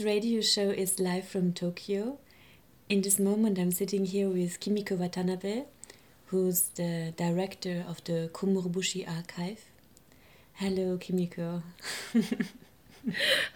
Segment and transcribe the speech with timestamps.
[0.00, 2.16] Today's radio show is live from Tokyo.
[2.88, 5.64] In this moment, I'm sitting here with Kimiko Watanabe,
[6.28, 9.62] who's the director of the Ko Murobushi archive.
[10.54, 11.62] Hello, Kimiko.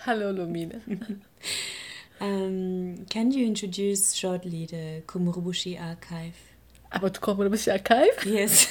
[0.00, 0.82] Hello, Lumina.
[2.20, 6.36] um, can you introduce shortly the Ko Murobushi archive?
[6.92, 8.22] About Ko Murobushi archive?
[8.26, 8.68] Yes.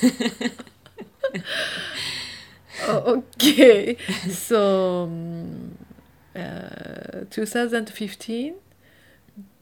[2.83, 3.97] oh, okay.
[4.29, 5.75] so, um,
[6.35, 8.55] uh, 2015,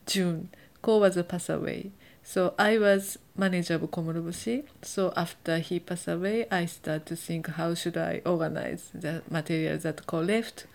[0.06, 0.50] June,
[0.82, 1.92] Ko was passed away.
[2.24, 4.64] So I was manager of Ko Murobushi.
[4.82, 9.84] So after he passed away, I started to think how should I organize the materials
[9.84, 10.66] that Ko left.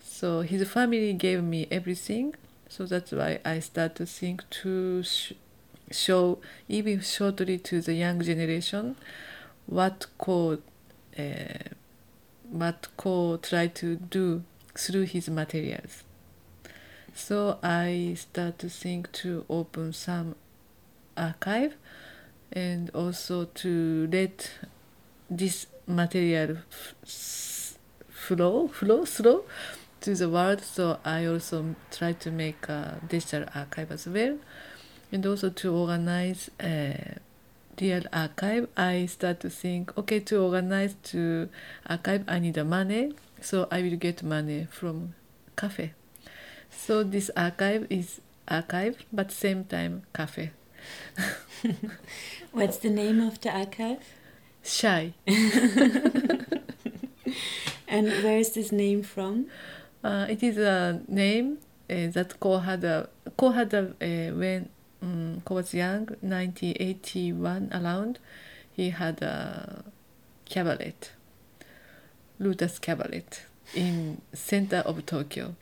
[0.00, 2.34] So his family gave me everything.
[2.68, 5.32] So that's why I started to think to sh-
[5.90, 8.96] show even shortly to the young generation
[9.66, 10.58] what Ko
[11.18, 11.22] uh,
[12.50, 14.42] what Ko tried to do
[14.76, 16.04] through his materials.
[17.14, 20.36] So I start to think to open some
[21.16, 21.74] archive
[22.52, 24.50] and also to let
[25.30, 26.58] this material
[27.04, 29.44] flow flow slow
[30.00, 30.60] to the world.
[30.60, 34.38] So i also try to make a digital archive as well.
[35.10, 37.16] And also to organize a
[37.80, 41.48] real archive i start to think okay to organize to
[41.86, 45.14] archive i need a money so i will get money from
[45.56, 45.92] cafe
[46.70, 50.50] so this archive is archive but same time cafe
[52.52, 54.02] What's the name of the archive?
[54.62, 55.14] Shy.
[57.88, 59.46] and where is this name from?
[60.02, 61.58] Uh, it is a name
[61.90, 64.68] uh, that Ko had a, Ko had a, uh, when
[65.02, 68.18] um, Ko was young, 1981 around,
[68.72, 69.84] he had a
[70.48, 70.94] cabaret,
[72.38, 73.24] Lotus Cabaret,
[73.74, 75.54] in center of Tokyo.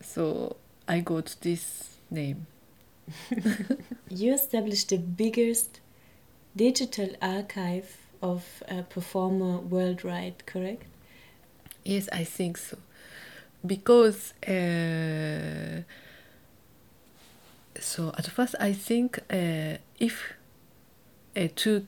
[0.00, 0.56] So
[0.86, 2.46] I got this name.
[4.08, 5.80] you established the biggest
[6.54, 10.84] digital archive of a performer worldwide, correct?
[11.84, 12.78] Yes, I think so.
[13.64, 15.82] Because uh,
[17.80, 20.34] so at first I think uh, if
[21.36, 21.86] uh, to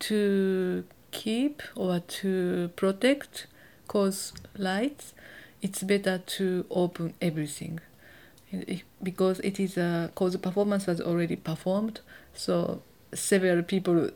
[0.00, 3.46] to keep or to protect
[3.88, 5.14] cause lights,
[5.62, 7.80] it's better to open everything.
[9.02, 12.00] Because it is a Ko's performance was already performed
[12.34, 12.82] so
[13.12, 14.10] several people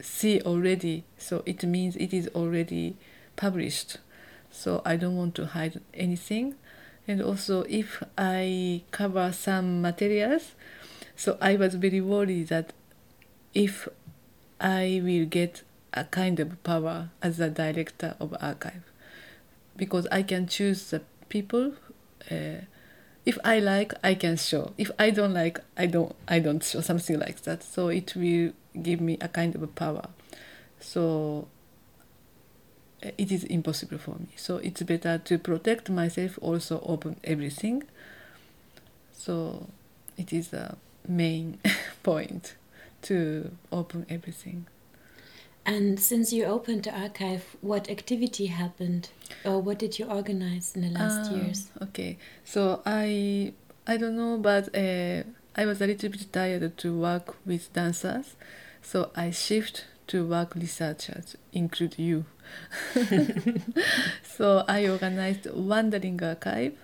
[0.00, 2.96] see already so it means it is already
[3.36, 3.98] published.
[4.50, 6.54] So i don't want to hide anything.
[7.06, 10.52] And also if i cover some materials
[11.16, 12.72] so i was very worried that
[13.54, 13.88] if
[14.60, 15.62] i will get
[15.94, 18.82] a kind of power as a director of archive
[19.76, 21.72] because i can choose the people
[22.30, 22.60] uh,
[23.28, 24.72] if I like, I can show.
[24.78, 26.16] If I don't like, I don't.
[26.26, 27.62] I don't show something like that.
[27.62, 30.08] So it will give me a kind of a power.
[30.80, 31.46] So
[33.02, 34.28] it is impossible for me.
[34.36, 36.38] So it's better to protect myself.
[36.40, 37.82] Also open everything.
[39.12, 39.68] So
[40.16, 41.58] it is a main
[42.02, 42.54] point
[43.02, 44.68] to open everything.
[45.68, 49.10] And since you opened the archive, what activity happened,
[49.44, 51.68] or what did you organize in the last Ah, years?
[51.82, 53.52] Okay, so I
[53.86, 55.24] I don't know, but uh,
[55.54, 58.34] I was a little bit tired to work with dancers,
[58.80, 62.24] so I shift to work researchers, include you.
[64.22, 66.78] so I organized wandering archive,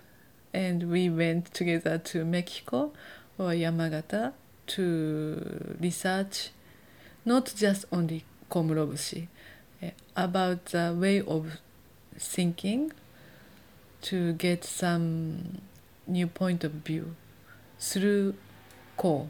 [0.53, 2.93] and we went together to Mexico
[3.39, 4.35] or Yamagata
[4.67, 6.51] to research,
[7.25, 9.29] not just only Ko Murobushi,
[10.17, 11.59] about the way of
[12.19, 12.93] thinking
[14.03, 15.61] to get some
[16.07, 17.15] new point of view
[17.79, 18.35] through
[18.97, 19.29] Ko.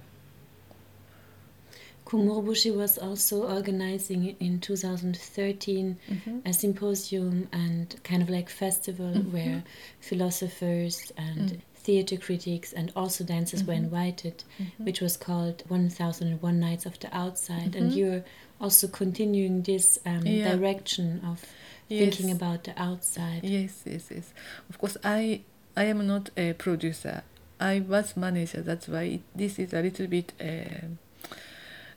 [2.05, 6.39] Komurobushi was also organizing in 2013 mm-hmm.
[6.45, 9.33] a symposium and kind of like festival mm-hmm.
[9.33, 9.65] where
[10.01, 11.61] philosophers and mm.
[11.77, 13.85] theater critics and also dancers were mm-hmm.
[13.85, 14.45] invited,
[14.77, 17.75] which was called 1001 Nights of the Outside.
[17.75, 18.23] And you're
[18.61, 20.57] also continuing this um, Yeah.
[20.57, 21.45] direction of
[21.89, 23.45] thinking about the outside.
[23.45, 24.33] Yes, yes, yes.
[24.71, 25.43] Of course, I
[25.77, 27.23] I am not a producer.
[27.61, 28.63] I was manager.
[28.63, 30.87] That's why it, this is a little bit uh,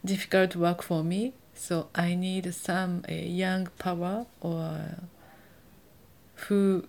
[0.04, 1.34] difficult work for me.
[1.56, 4.98] So I need some uh, young power or
[6.48, 6.88] who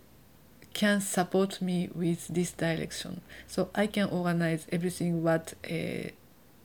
[0.75, 3.21] can support me with this direction.
[3.47, 6.11] So I can organize everything what uh,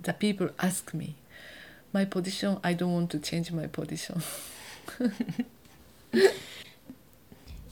[0.02, 1.16] the people ask me.
[1.94, 4.24] My position, I don't want to change my position.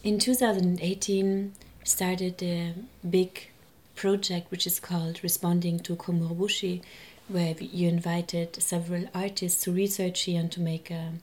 [0.03, 1.53] In 2018,
[1.83, 2.75] started a
[3.09, 3.50] big
[3.95, 6.83] project which is called Responding to Ko Murobushi,
[7.29, 11.13] where you invited several artists to research here and to make a,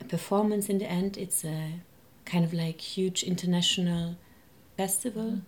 [0.00, 1.18] a performance in the end.
[1.18, 1.80] It's a
[2.24, 4.14] kind of like huge international
[4.76, 5.30] festival.
[5.30, 5.42] Mm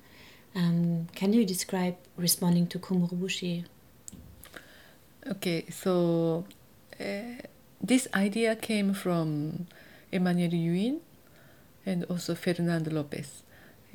[0.55, 0.61] -hmm.
[0.63, 3.65] um, can you describe Responding to Ko Murobushi?
[5.29, 6.47] Okay, so
[6.99, 7.45] uh,
[7.83, 9.67] this idea came from
[10.11, 11.01] Emmanuel Huynh
[11.85, 13.43] and also Fernando Lopez.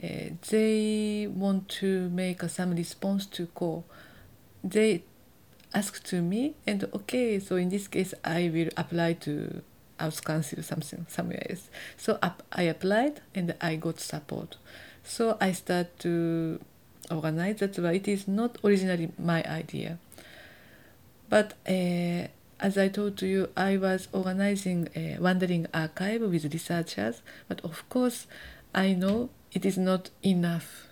[0.02, 3.86] Uh, they want to make uh, some response to call.
[4.64, 5.04] They
[5.74, 9.64] ask to me, and okay, so in this case, I will apply to
[10.00, 11.70] Arts Council something somewhere else.
[11.98, 12.20] So
[12.52, 14.58] I applied and I got support.
[15.04, 16.60] So I start to
[17.10, 17.58] organize.
[17.60, 19.98] That's why it is not originally my idea.
[21.30, 22.28] But uh,
[22.60, 28.28] as I told you, I was organizing a wandering archive with researchers, but of course,
[28.74, 30.88] I know it is not enough.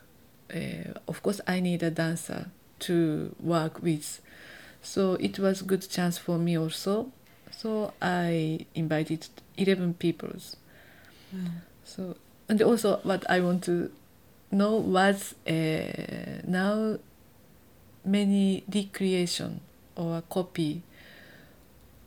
[0.53, 2.49] Uh, of course, I need a dancer
[2.79, 4.21] to work with.
[4.81, 7.11] So it was a good chance for me also.
[7.51, 9.27] So I invited
[9.57, 10.57] 11 peoples.
[11.35, 11.61] Mm.
[11.83, 12.17] So,
[12.49, 13.91] and also what I want to
[14.51, 16.97] know was uh, now
[18.05, 19.61] many recreation
[19.95, 20.83] or a copy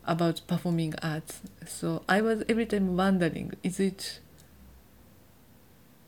[0.06, 1.40] about performing arts.
[1.66, 4.20] So I was every time wondering, is it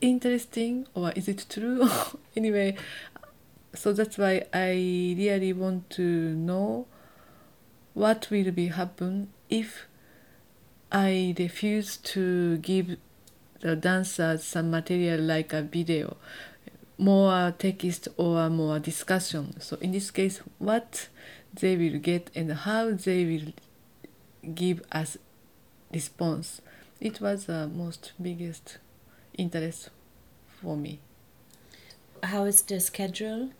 [0.01, 1.89] interesting or is it true?
[2.37, 2.77] anyway,
[3.75, 4.71] so that's why I
[5.17, 6.87] really want to know
[7.95, 9.87] what will be happen if
[10.91, 12.97] I refuse to give
[13.61, 16.17] the dancers some material like a video,
[16.97, 19.61] more text or more discussion.
[19.61, 21.09] So in this case, what
[21.61, 23.53] they will get and how they will
[24.55, 25.17] give us
[25.93, 26.61] response.
[27.01, 28.79] It was the most biggest
[29.35, 29.91] interest
[30.61, 31.01] for me.
[32.23, 33.51] How is the schedule?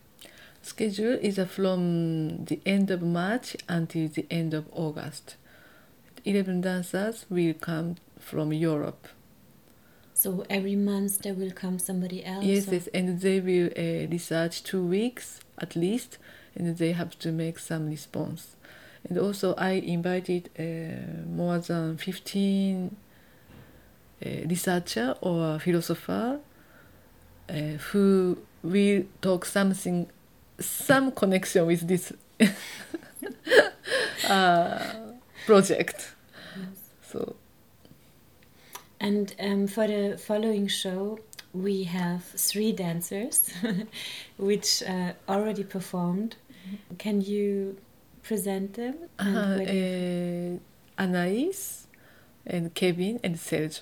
[0.62, 5.37] Schedule is from the end of March until the end of August.
[6.25, 9.09] 11 dancers will come from Europe.
[10.15, 12.45] So every month there will come somebody else?
[12.45, 16.19] Yes, yes and they will uh, research two weeks at least,
[16.58, 18.56] and they have to make some response.
[19.08, 22.96] And also, I invited uh, more than 15
[24.25, 26.40] uh, researcher or philosopher
[27.49, 27.52] uh,
[27.93, 30.08] who will talk something,
[30.58, 32.12] some connection with this
[34.28, 34.94] uh,
[35.46, 36.14] project.
[36.56, 36.90] Yes.
[37.02, 37.37] So.
[39.00, 41.20] And um, for the following show,
[41.54, 43.52] we have three dancers,
[44.37, 46.37] which uh, already performed.
[46.99, 47.76] Can you
[48.23, 48.94] present them?
[49.19, 51.87] Uh, uh, Anais
[52.47, 53.81] and Kevin and Sarjo.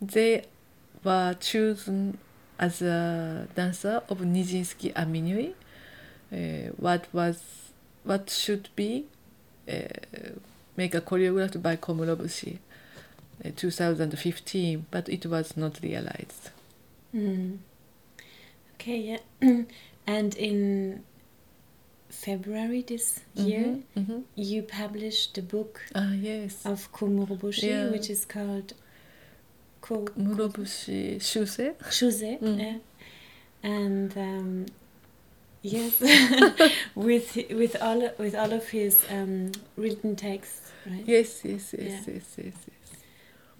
[0.00, 0.44] They
[1.04, 2.18] were chosen
[2.58, 5.54] as a dancer of Nijinsky à minuit.
[6.32, 7.72] Uh, what was
[8.04, 9.04] what should be
[9.68, 9.82] uh,
[10.76, 12.58] make a choreographed by Ko Murobushi
[13.44, 16.50] uh, 2015, but it was not realized.
[17.14, 17.58] Mm.
[18.74, 19.62] Okay, yeah.
[20.06, 21.04] and in
[22.12, 24.20] February this mm-hmm, year, mm-hmm.
[24.36, 26.64] you published the book ah, yes.
[26.64, 27.90] of Ko Murobushi, yeah.
[27.90, 28.74] which is called
[29.80, 31.74] Ko- Murobushi Shuse.
[31.90, 32.60] Shuse, mm.
[32.60, 32.78] yeah.
[33.62, 34.66] And um,
[35.62, 36.00] yes,
[36.94, 41.04] with with all with all of his um, written texts, right?
[41.06, 42.12] Yes, yes, yes, yeah.
[42.14, 42.81] yes, yes, yes.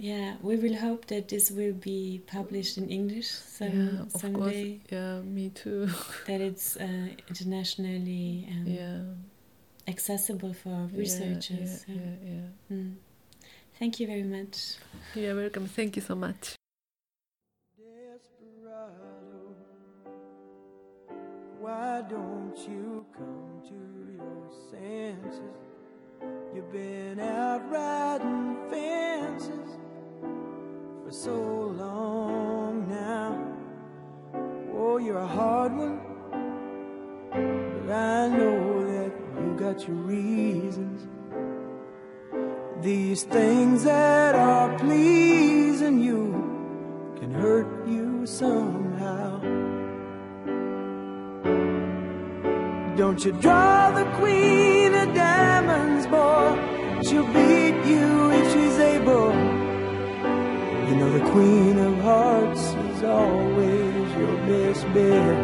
[0.02, 4.80] Yeah, we will hope that this will be published in English some, yeah, someday.
[4.80, 4.90] Course.
[4.90, 5.86] Yeah, me too.
[6.26, 9.00] that it's uh, internationally um, yeah.
[9.86, 11.84] accessible for researchers.
[11.86, 12.40] Yeah, yeah, yeah.
[12.68, 12.76] yeah.
[12.76, 12.94] Mm.
[13.78, 14.74] Thank you very much.
[15.14, 15.68] You're welcome.
[15.68, 16.56] Thank you so much.
[21.60, 25.62] Why don't you come to your senses?
[26.52, 29.81] You've been out riding fences
[31.12, 33.38] for so long now.
[34.74, 36.00] Oh, you're a hard one,
[37.30, 41.08] but I know that you got your reasons.
[42.80, 49.40] These things that are pleasing you can hurt you somehow.
[52.96, 57.02] Don't you draw the queen of diamonds, boy?
[57.02, 58.21] She'll beat you
[61.32, 65.38] queen of hearts is always your best bet.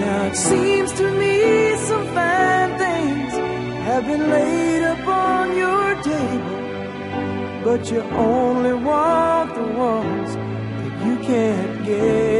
[0.00, 3.32] Now it seems to me some fine things
[3.88, 6.60] have been laid upon your table,
[7.64, 12.39] but you only want the ones that you can't get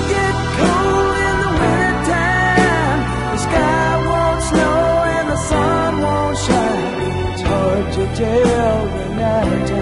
[8.07, 9.67] to tell the night.
[9.67, 9.80] time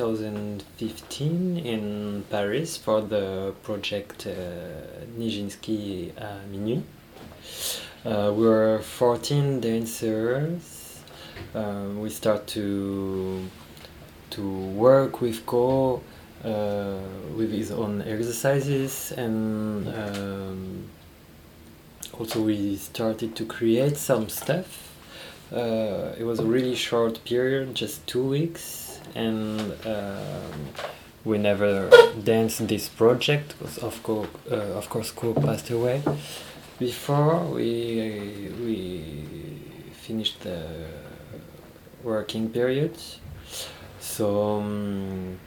[0.00, 4.32] 2015 in Paris for the project uh,
[5.18, 6.82] Nijinsky à minuit.
[8.06, 11.02] Uh, we were 14 dancers.
[11.54, 13.44] Um, we start to
[14.30, 16.00] to work with Ko
[16.44, 16.94] uh,
[17.36, 20.88] with his own exercises and um,
[22.18, 24.90] also we started to create some stuff
[25.52, 28.79] uh, it was a really short period, just two weeks,
[29.14, 30.68] and um,
[31.24, 31.90] we never
[32.22, 36.02] danced this project because of course, uh, of course, Ko passed away.
[36.78, 40.86] Before we we finished the
[42.02, 42.96] working period,
[44.00, 44.58] so.
[44.58, 45.38] Um,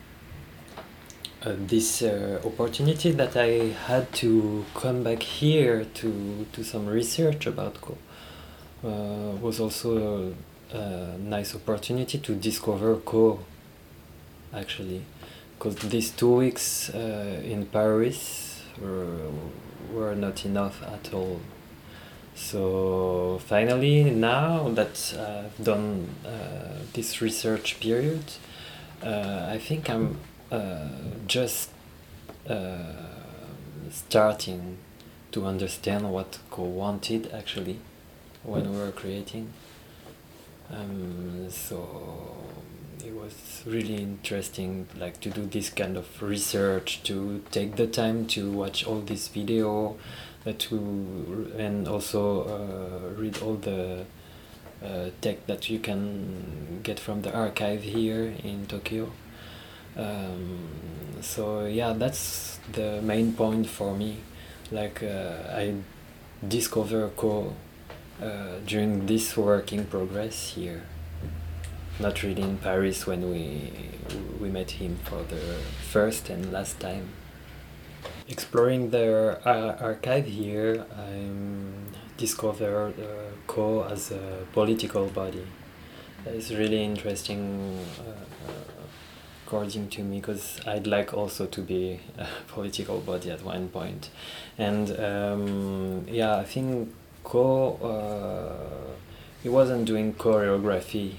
[1.46, 7.46] uh, this uh, opportunity that I had to come back here to do some research
[7.48, 7.98] about Ko
[8.84, 10.34] uh, was also
[10.72, 13.40] a, a nice opportunity to discover Ko
[14.56, 15.04] actually
[15.58, 19.32] because these two weeks uh, in Paris were,
[19.94, 21.40] were not enough at all
[22.36, 28.24] so finally now that I've done uh, this research period
[29.04, 30.18] uh, I think I'm
[30.50, 30.88] uh,
[31.28, 31.72] just
[32.48, 32.78] uh,
[33.90, 34.78] starting
[35.32, 37.80] to understand what Ko wanted actually
[38.44, 39.52] when we were creating.
[40.72, 42.36] Um, so
[43.24, 48.52] was really interesting, like to do this kind of research, to take the time to
[48.52, 49.98] watch all this video,
[50.46, 54.06] uh, to and also uh, read all the
[54.84, 59.12] uh, tech that you can get from the archive here in Tokyo.
[59.96, 60.68] Um,
[61.22, 64.18] so yeah, that's the main point for me.
[64.72, 65.76] Like uh, I
[66.46, 67.54] discover Ko
[68.22, 70.84] uh, during this working progress here.
[72.00, 73.72] Not really in Paris when we
[74.40, 75.60] we met him for the
[75.92, 77.10] first and last time.
[78.28, 81.30] Exploring the uh, archive here, I
[82.18, 83.06] discovered uh,
[83.48, 85.46] Ko as a political body.
[86.26, 88.82] It's really interesting, uh,
[89.46, 93.74] according to me, because I'd like also to be a political body at one point.
[93.74, 94.10] point,
[94.58, 98.94] and um, yeah, I think Ko, uh,
[99.44, 101.18] he wasn't doing choreography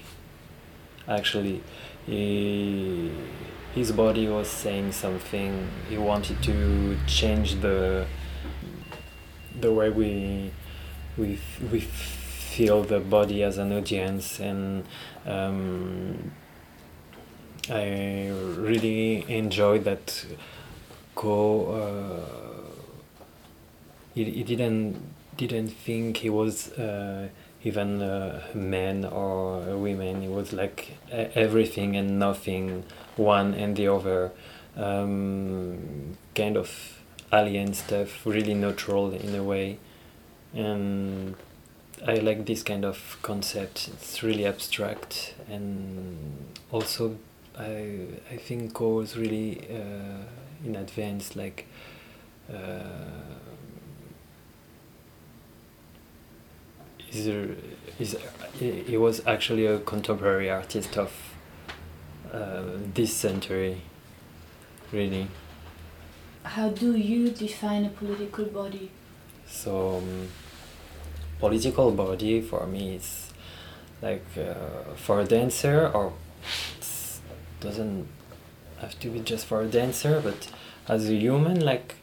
[1.07, 1.61] actually
[2.05, 3.11] he,
[3.73, 5.67] his body was saying something.
[5.89, 8.05] He wanted to change the
[9.59, 10.51] the way we
[11.17, 11.39] we
[11.71, 14.39] we feel the body as an audience.
[14.39, 14.85] And
[15.25, 16.31] um,
[17.69, 20.25] I really enjoyed that
[21.15, 22.71] Ko uh,
[24.13, 25.01] he, he didn't
[25.37, 27.27] didn't think he was uh,
[27.65, 30.23] even a man or women.
[30.23, 32.85] It was like everything and nothing,
[33.17, 34.31] one and the other.
[34.77, 37.01] Um, kind of
[37.33, 39.79] alien stuff, really neutral in a way.
[40.53, 41.35] And
[42.07, 43.89] I like this kind of concept.
[43.93, 47.17] It's really abstract and also
[47.57, 50.23] I I think was really uh,
[50.63, 51.67] in advance like
[52.53, 53.35] uh,
[57.15, 57.47] he's a,
[57.97, 58.15] he's,
[58.53, 61.11] he he was actually a contemporary artist of
[62.33, 63.81] uh, this century,
[64.91, 65.27] really.
[66.43, 68.91] How do you define a political body?
[69.47, 70.27] So, um,
[71.39, 73.33] political body for me is
[74.01, 76.13] like uh, for a dancer or
[77.59, 78.07] doesn't
[78.79, 80.47] have to be just for a dancer, but
[80.87, 81.95] as a human, like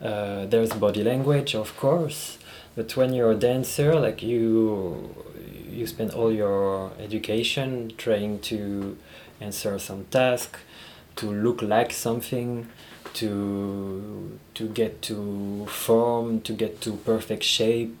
[0.00, 2.37] uh, there's body language, of course,
[2.78, 5.12] but when you're a dancer, like you
[5.68, 8.96] you spend all your education trying to
[9.40, 10.58] answer some task,
[11.16, 12.68] to look like something,
[13.14, 18.00] to to get to form, to get to perfect shape.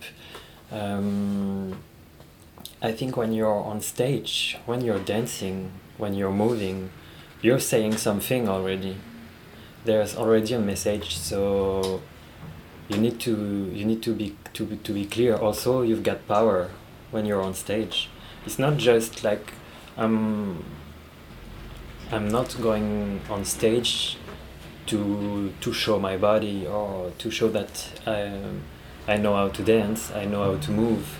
[0.70, 1.82] Um,
[2.80, 6.90] I think when you're on stage, when you're dancing, when you're moving,
[7.42, 8.96] you're saying something already.
[9.84, 12.00] There's already a message, so
[12.88, 15.36] you need to you need to be to be, to be clear.
[15.36, 16.68] Also, you've got power
[17.12, 18.10] when you're on stage.
[18.44, 19.52] It's not just like
[19.96, 20.64] I'm
[22.10, 24.18] I'm not going on stage
[24.86, 27.72] to to show my body or to show that
[28.06, 28.32] I
[29.06, 30.10] I know how to dance.
[30.12, 31.18] I know how to move.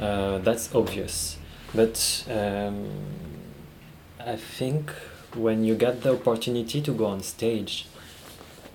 [0.00, 1.38] Uh, that's obvious,
[1.74, 2.88] but um,
[4.24, 4.92] I think
[5.34, 7.86] when you get the opportunity to go on stage,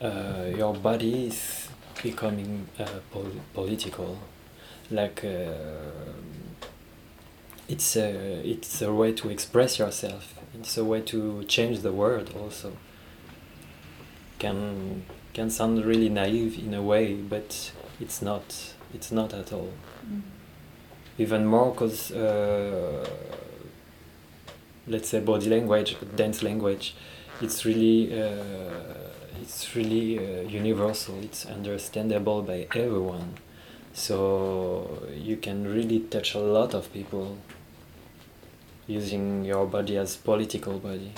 [0.01, 1.62] uh, your body is
[2.01, 4.17] becoming uh, pol- political.
[4.91, 6.13] Like uh,
[7.67, 10.35] it's a it's a way to express yourself.
[10.53, 12.31] It's a way to change the world.
[12.39, 12.73] Also,
[14.39, 18.73] can can sound really naive in a way, but it's not.
[18.93, 19.71] It's not at all.
[21.17, 23.07] Even more because uh,
[24.87, 26.95] let's say body language, dance language,
[27.41, 28.33] it's really uh,
[29.43, 31.15] it's really uh, universal.
[31.21, 33.33] It's understandable by everyone,
[33.93, 37.37] so you can really touch a lot of people
[38.87, 41.11] using your body as political body.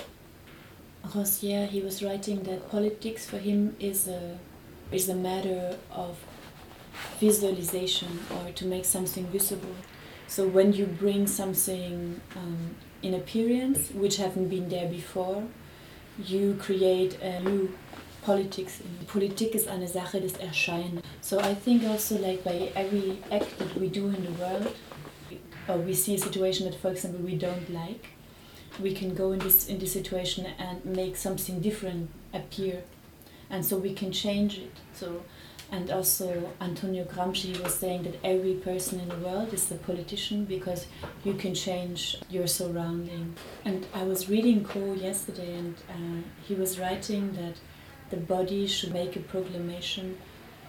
[1.06, 4.40] Rancière, he was writing that politics for him is a
[4.92, 6.18] is a matter of
[7.20, 9.76] visualization or to make something visible.
[10.28, 15.44] So when you bring something um, in appearance which haven't been there before,
[16.18, 17.72] you create a new
[18.26, 18.80] politics.
[19.08, 21.02] Politik ist eine Sache des Erscheinen.
[21.22, 24.74] So I think also like by every act that we do in the world,
[25.68, 28.08] or we see a situation that, for example, we don't like,
[28.82, 32.84] we can go in this in this situation and make something different appear,
[33.50, 34.74] and so we can change it.
[34.94, 35.22] So,
[35.72, 40.46] and also Antonio Gramsci was saying that every person in the world is a politician
[40.46, 40.88] because
[41.24, 43.36] you can change your surrounding.
[43.64, 47.56] And I was reading Ko yesterday, and uh, he was writing that
[48.10, 50.18] the body should make a proclamation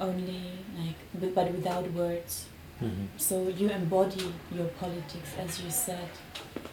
[0.00, 0.42] only
[0.78, 2.46] like but- without words.
[2.82, 3.06] Mhm.
[3.16, 6.08] So you embody your politics, as you said.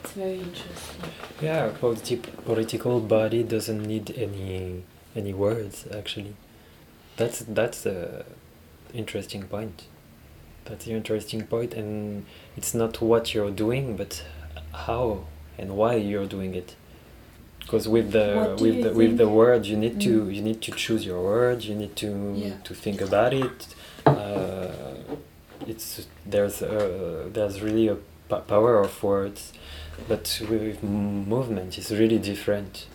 [0.04, 1.10] It's very interesting.
[1.42, 4.84] Yeah, politi- political body doesn't need any
[5.16, 6.34] any words actually.
[7.16, 8.26] That's that's a
[8.94, 9.84] interesting point.
[10.66, 12.26] That's an interesting point, and
[12.58, 14.24] it's not what you're doing, but
[14.72, 15.26] how
[15.58, 16.76] and why you're doing it.
[17.64, 20.36] Because with the with you the with the word, you need to Mm.
[20.36, 21.68] you need to choose your words.
[21.68, 22.54] You need to Yeah.
[22.64, 23.68] to think about it.
[24.06, 24.68] Uh,
[25.68, 27.96] it's there's uh, there's really a
[28.30, 29.54] p- power of words,
[30.10, 32.86] but with movement, it's really different.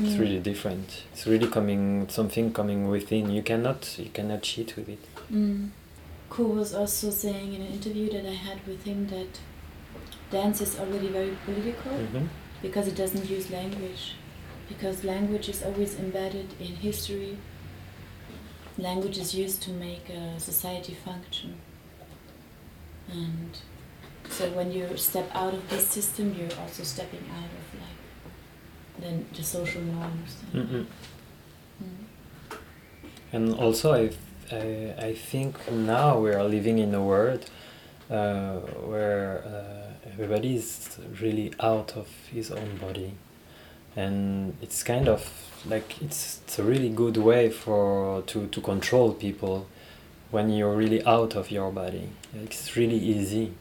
[0.00, 0.20] It's Mm.
[0.20, 0.88] really different.
[1.12, 3.30] It's really coming something coming within.
[3.30, 5.02] You cannot you cannot cheat with it.
[5.32, 5.70] Mm.
[6.38, 9.40] Was also saying in an interview that I had with him that
[10.30, 12.26] dance is already very political hmm
[12.62, 14.14] because it doesn't use language.
[14.68, 17.38] Because language is always embedded in history.
[18.76, 21.54] Language is used to make a society function.
[23.10, 23.58] And
[24.28, 27.98] so when you step out of this system, you're also stepping out of like
[29.00, 30.36] then the social norms.
[30.52, 30.86] Mm-mm.
[31.82, 32.56] Mm.
[33.32, 34.10] And also, I,
[34.50, 37.50] I I think now we are living in a world
[38.10, 39.87] uh, where uh,
[40.18, 43.12] everybody is really out of his own body,
[43.94, 45.30] and it's kind of
[45.64, 49.68] like it's, it's a really good way for to, to control people
[50.32, 52.08] when you're really out of your body.
[52.34, 53.54] It's really easy.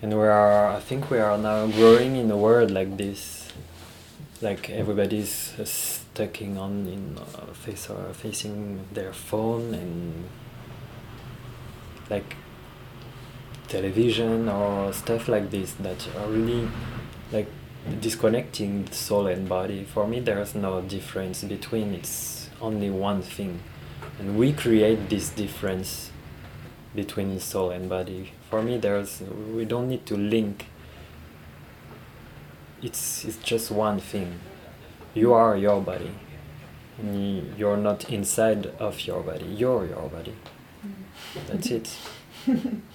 [0.00, 3.48] And we are, I think we are now growing in a world like this,
[4.40, 10.28] like everybody's uh, stucking on in uh, face or facing their phone and
[12.08, 12.36] like
[13.72, 16.68] television or stuff like this that are really
[17.32, 17.48] like
[18.00, 19.84] disconnecting soul and body.
[19.84, 21.94] For me, there's no difference between.
[21.94, 23.60] It's only one thing,
[24.18, 26.10] and we create this difference
[26.94, 28.32] between soul and body.
[28.50, 29.22] For me, there's
[29.54, 30.66] we don't need to link.
[32.82, 34.38] It's it's just one thing.
[35.14, 36.12] You are your body.
[36.98, 39.46] And you're not inside of your body.
[39.46, 40.34] You're your body.
[40.86, 41.46] Mm.
[41.48, 41.96] That's it.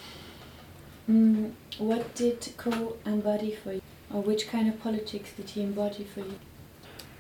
[1.10, 3.82] Mm, what did Ko embody for you?
[4.14, 6.40] Or which kind of politics did he embody for you?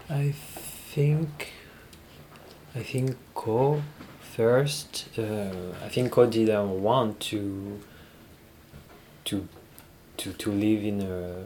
[0.09, 1.51] I think
[2.75, 3.81] I think Ko
[4.35, 5.07] first.
[5.17, 7.79] Uh, I think Ko didn't want to
[9.25, 9.47] to
[10.17, 11.45] to to live in a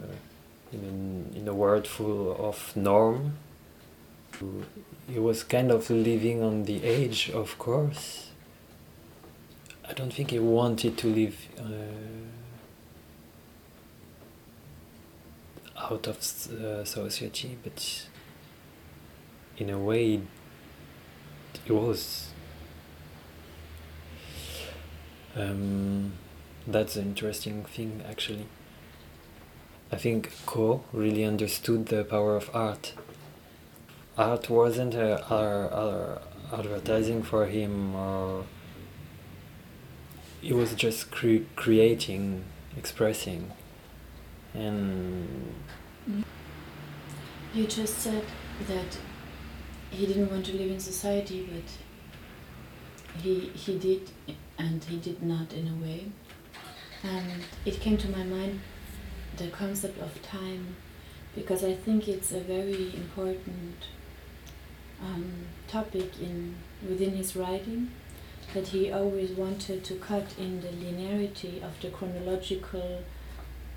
[0.72, 0.82] in
[1.34, 3.38] a, in a world full of norm.
[5.08, 8.31] He was kind of living on the edge, of course.
[9.88, 12.22] I don't think he wanted to live uh,
[15.92, 18.06] out of uh, society, but
[19.58, 20.20] in a way,
[21.66, 22.28] it was.
[25.34, 26.12] Um,
[26.66, 28.46] that's an interesting thing, actually.
[29.90, 32.94] I think Ko really understood the power of art.
[34.16, 38.44] Art wasn't uh, our, our advertising for him, or
[40.42, 42.44] he was just cre- creating,
[42.76, 43.52] expressing,
[44.52, 45.54] and.
[47.54, 48.24] You just said
[48.66, 48.98] that
[49.90, 54.10] he didn't want to live in society, but he he did,
[54.58, 56.06] and he did not in a way.
[57.04, 58.60] And it came to my mind
[59.36, 60.76] the concept of time,
[61.34, 63.76] because I think it's a very important
[65.00, 66.56] um, topic in
[66.88, 67.90] within his writing.
[68.54, 73.02] That he always wanted to cut in the linearity of the chronological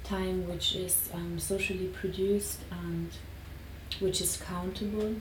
[0.03, 3.09] time, which is um, socially produced and
[3.99, 5.15] which is countable.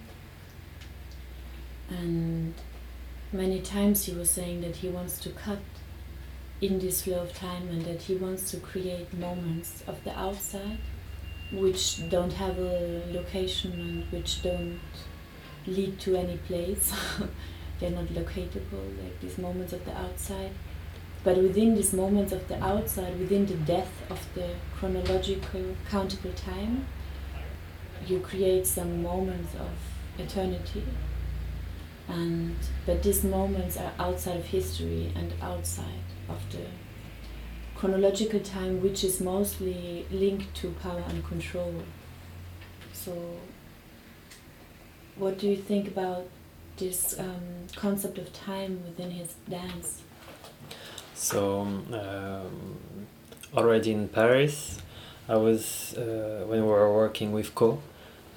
[1.89, 2.55] And
[3.33, 5.61] many times he was saying that he wants to cut
[6.61, 10.79] in this flow of time and that he wants to create moments of the outside
[11.53, 14.81] which don't have a location and which don't
[15.67, 16.93] lead to any place
[17.85, 20.51] they're not locatable like these moments of the outside.
[21.23, 26.87] But within these moments of the outside within the death of the chronological countable time
[28.07, 29.73] you create some moments of
[30.19, 30.85] eternity.
[32.09, 36.67] And but these moments are outside of history and outside of the
[37.75, 41.75] chronological time which is mostly linked to power and control.
[42.95, 43.13] So
[45.17, 46.27] what do you think about
[46.77, 50.03] this um, concept of time within his dance
[51.15, 52.79] So um,
[53.57, 54.79] already in Paris,
[55.29, 57.81] I was uh, when we were working with Ko.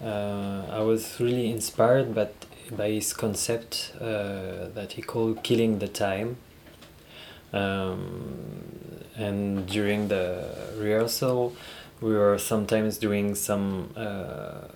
[0.02, 2.34] Uh, I was really inspired, but
[2.71, 6.38] by his concept uh, that he called killing the time.
[7.54, 10.45] Um, and during the
[10.78, 11.56] rehearsal,
[12.02, 14.67] we were sometimes doing some uh,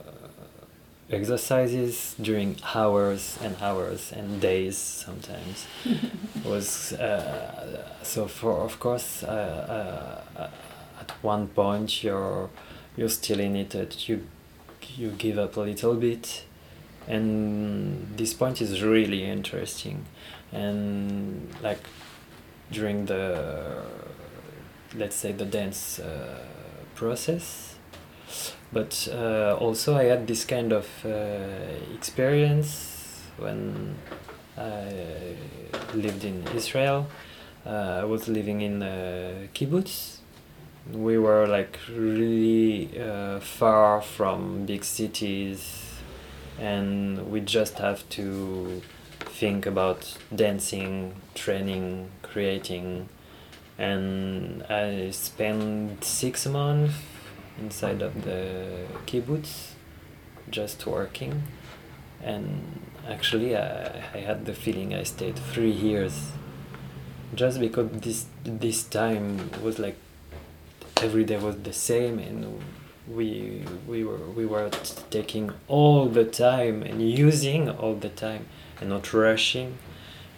[1.12, 5.68] exercises during hours and hours and days sometimes
[6.46, 10.50] was uh, so for of course uh, uh,
[11.02, 12.50] at one point you're
[12.96, 14.24] you're still in it that you
[14.98, 16.46] you give up a little bit.
[17.08, 20.06] And this point is really interesting.
[20.52, 21.80] And like
[22.72, 23.84] during the
[24.96, 26.40] let's say the dance uh,
[26.96, 27.71] process
[28.74, 31.10] but uh, also I had this kind of uh,
[31.94, 33.96] experience when
[34.58, 35.36] I
[35.94, 37.08] lived in Israel.
[37.66, 38.80] Uh, I was living in
[39.54, 40.18] kibbutz.
[40.92, 46.00] We were like really uh, far from big cities,
[46.60, 48.82] and we just have to
[49.20, 53.10] think about dancing, training, creating.
[53.78, 56.96] And I spent six months
[57.62, 59.74] inside of the kibbutz,
[60.50, 61.44] just working.
[62.24, 62.46] And
[63.08, 66.32] actually, I, I had the feeling I stayed three years,
[67.36, 69.98] just because this this time was like
[70.98, 72.62] every day was the same, and
[73.08, 74.70] we we were we were
[75.10, 78.46] taking all the time and using all the time
[78.80, 79.78] and not rushing.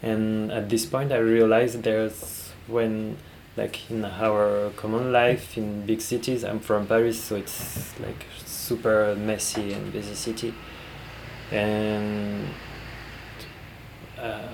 [0.02, 3.18] And at this point, I realized there's when
[3.56, 6.44] like in our common life in big cities.
[6.44, 10.54] I'm from paris so it's like super messy and busy city.
[11.52, 12.48] And
[14.18, 14.48] uh,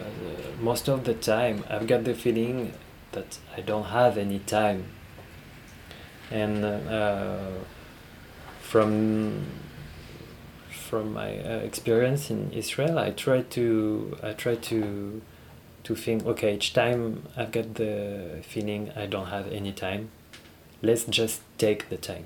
[0.59, 2.73] most of the time i've got the feeling
[3.11, 4.85] that i don't have any time.
[6.31, 7.47] And uh,
[8.61, 9.45] from
[10.69, 15.21] from my uh, experience in israel i try to i try to
[15.83, 20.09] to think okay each time i've got the feeling i don't have any time
[20.81, 22.25] let's just take the time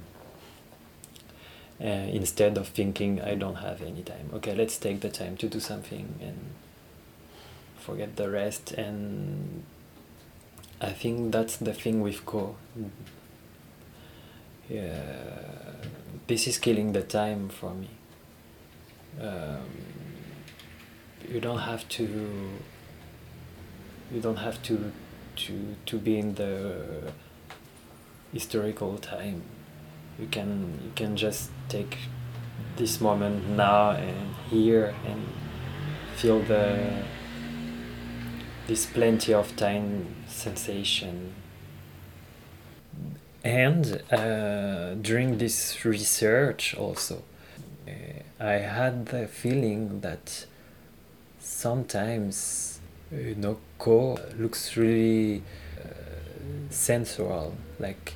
[1.82, 5.48] uh, instead of thinking i don't have any time okay let's take the time to
[5.48, 6.38] do something and
[7.78, 9.64] forget the rest and
[10.82, 12.56] i think that's the thing with Ko
[14.70, 15.44] yeah
[16.28, 17.90] this is killing the time for me.
[19.22, 19.70] Um,
[21.30, 22.50] you don't have to.
[24.14, 24.92] You don't have to,
[25.36, 27.12] to to be in the
[28.32, 29.42] historical time.
[30.20, 31.98] You can you can just take
[32.78, 35.22] this moment now and here and
[36.16, 37.04] feel the
[38.68, 41.34] this plenty of time sensation
[43.44, 47.24] and uh, during this research also
[47.88, 47.92] uh,
[48.40, 50.46] i had the feeling that
[51.40, 52.73] sometimes
[53.14, 55.44] uh, Noko looks really
[55.80, 55.88] uh,
[56.70, 57.56] sensual.
[57.80, 58.14] Like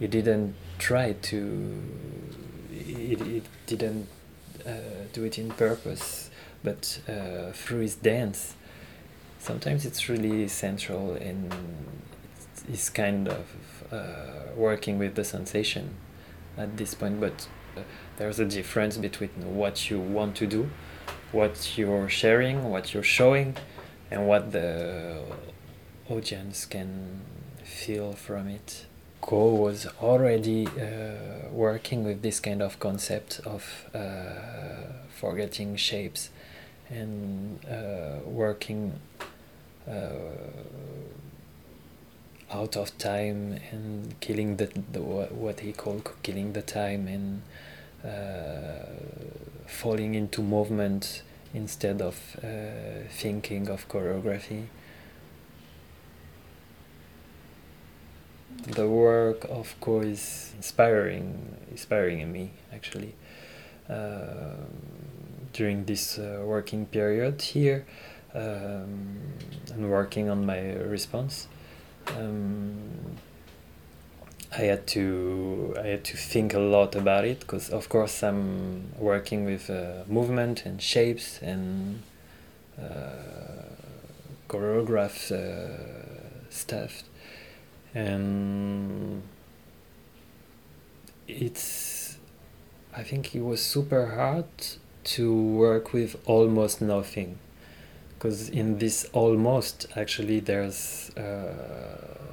[0.00, 1.82] it didn't try to
[2.72, 4.08] it, it didn't
[4.66, 4.70] uh,
[5.12, 6.30] do it in purpose
[6.62, 8.54] but uh, through his dance.
[9.38, 11.54] Sometimes it's really sensual and
[12.68, 13.46] it's kind of
[13.90, 15.96] uh, working with the sensation
[16.56, 17.80] at this point but uh,
[18.16, 20.70] there's a difference between what you want to do
[21.32, 23.56] what you're sharing what you're showing
[24.10, 25.22] and what the
[26.08, 27.20] audience can
[27.64, 28.86] feel from it.
[29.20, 33.98] Ko was already uh, working with this kind of concept of uh,
[35.10, 36.30] forgetting shapes
[36.88, 38.98] and uh, working
[39.88, 40.08] uh,
[42.52, 47.42] out of time and killing the, the what he called killing the time and
[48.04, 48.86] uh,
[49.66, 51.22] falling into movement
[51.54, 54.66] instead of uh, thinking of choreography.
[58.66, 63.14] The work of Ko is inspiring, inspiring in me actually.
[63.88, 64.54] Uh,
[65.52, 67.84] during this uh, working period here,
[68.34, 69.18] um,
[69.72, 71.48] and working on my response.
[72.16, 73.16] Um,
[74.52, 78.92] I had to I had to think a lot about it because of course I'm
[78.98, 82.02] working with uh, movement and shapes and
[82.76, 82.84] uh,
[84.48, 87.04] choreographed uh, stuff.
[87.94, 89.22] And
[91.28, 92.18] it's
[92.92, 94.46] I think it was super hard
[95.02, 97.38] to work with almost nothing
[98.14, 102.29] because in this almost actually there's uh,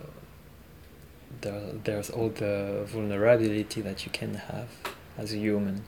[1.41, 4.69] there, there's all the vulnerability that you can have
[5.17, 5.83] as a human.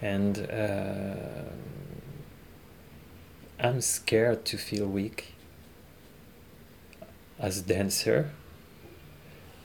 [0.00, 1.50] And uh,
[3.60, 5.34] I'm scared to feel weak
[7.38, 8.30] as a dancer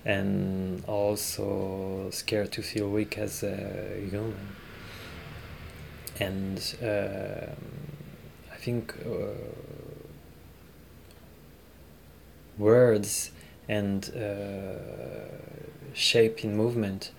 [0.06, 4.48] and also scared to feel weak as a human.
[6.20, 7.52] And uh,
[8.52, 9.34] I think uh,
[12.58, 13.32] words
[13.68, 17.12] and uh, shape in movement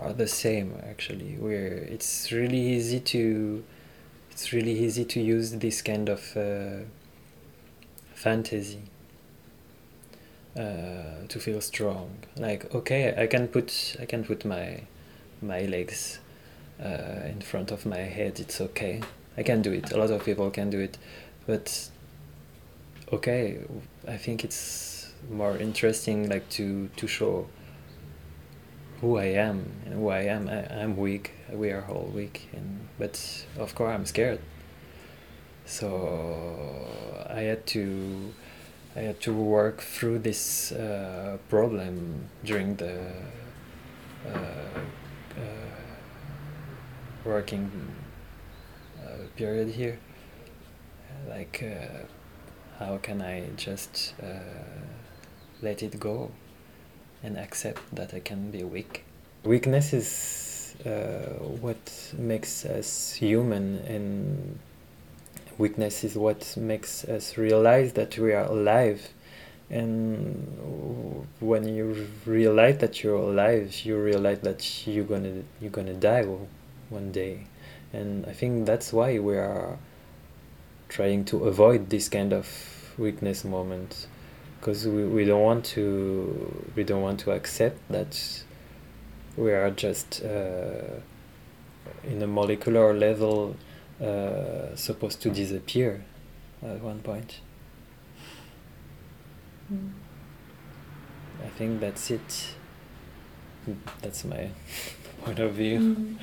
[0.00, 3.64] are the same actually where it's really easy to
[4.30, 6.84] it's really easy to use this kind of uh,
[8.14, 8.82] fantasy
[10.56, 12.10] uh, to feel strong.
[12.36, 14.82] Like okay i can put i can put my
[15.40, 16.18] my legs
[16.82, 19.00] uh, in front of my head it's okay.
[19.36, 19.92] I can do it.
[19.92, 20.98] A lot of people can do it.
[21.46, 21.90] But
[23.12, 23.58] okay
[24.06, 24.97] i think it's
[25.30, 27.46] more interesting like to to show
[29.00, 30.48] who i am and who i am.
[30.48, 31.32] I, i'm weak.
[31.52, 34.40] We are all weak and but of course i'm scared.
[35.64, 36.86] So
[37.30, 38.32] i had to
[38.96, 42.98] i had to work through this uh, problem during the
[44.26, 44.30] uh,
[45.36, 45.40] uh,
[47.24, 47.70] working
[49.00, 49.98] uh, period here.
[51.28, 52.06] Like uh,
[52.78, 54.26] how can i just uh,
[55.62, 56.30] let it go
[57.22, 59.04] and accept that i can be weak.
[59.44, 64.58] Weakness is uh, what makes us human and
[65.56, 69.08] weakness is what makes us realize that we are alive.
[69.70, 76.24] And when you realize that you're alive you realize that you're gonna you're gonna die
[76.88, 77.46] one day.
[77.92, 79.78] And i think that's why we are
[80.88, 82.46] trying to avoid this kind of
[82.96, 84.06] weakness moment
[84.60, 88.42] because we, we don't want to we don't want to accept that
[89.36, 91.00] we are just uh,
[92.04, 93.56] in a molecular level
[94.02, 96.04] uh, supposed to disappear
[96.62, 97.40] at one point
[99.70, 99.90] Mm.
[101.44, 102.54] i think that's it
[104.00, 104.48] that's my
[105.24, 106.16] point of view Mm.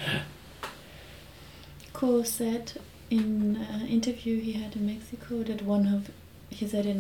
[1.94, 2.74] Ko said
[3.10, 6.10] in an interview he had in Mexico that one of
[6.50, 7.00] he said in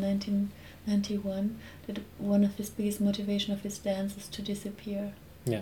[0.86, 5.14] 1991 that one of his biggest motivation of his dance is to disappear.
[5.46, 5.62] Yeah.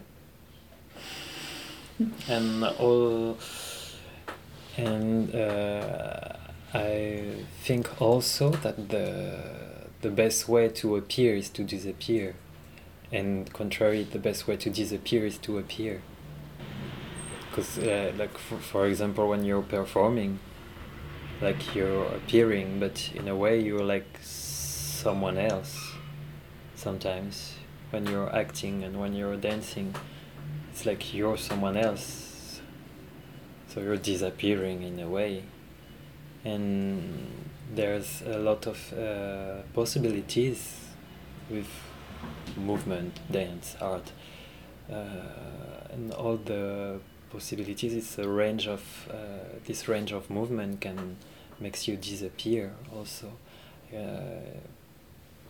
[2.27, 3.37] and all
[4.77, 6.33] and uh,
[6.73, 9.39] I think also that the
[10.01, 12.35] the best way to appear is to disappear
[13.11, 16.01] and contrary the best way to disappear is to appear
[17.49, 20.39] because uh, like for, for example when you're performing
[21.41, 24.19] like you're appearing but in a way you're like
[25.03, 25.93] someone else
[26.75, 27.55] sometimes.
[27.91, 29.93] When you're acting and when you're dancing
[30.71, 32.61] it's like you're someone else.
[33.67, 35.43] So you're disappearing in a way.
[36.43, 37.27] And
[37.75, 40.79] there's a lot of uh, possibilities
[41.49, 41.67] with
[42.57, 44.11] movement dance art.
[44.91, 46.99] Uh, and all the
[47.31, 49.13] possibilities it's a range of uh,
[49.65, 51.17] this range of movement can
[51.59, 53.31] makes you disappear also.
[53.95, 54.59] Uh,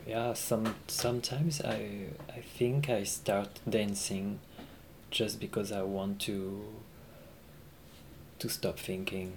[0.05, 4.39] yeah some sometimes i i think i start dancing
[5.11, 6.61] just because i want to
[8.39, 9.33] to stop thinking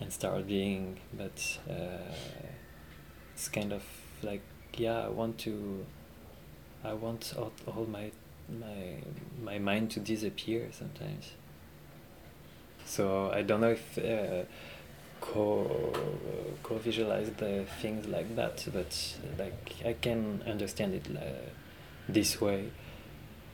[0.00, 2.12] and start being but uh,
[3.34, 3.82] it's kind of
[4.22, 4.42] like
[4.76, 5.86] yeah i want to
[6.84, 8.10] i want all, all my
[8.48, 8.96] my
[9.42, 11.32] my mind to disappear sometimes.
[12.84, 14.44] So i don't know if uh,
[15.24, 15.92] Ko
[16.62, 18.92] Ko visualize the things like that but
[19.38, 21.20] like i can understand it uh,
[22.08, 22.70] this way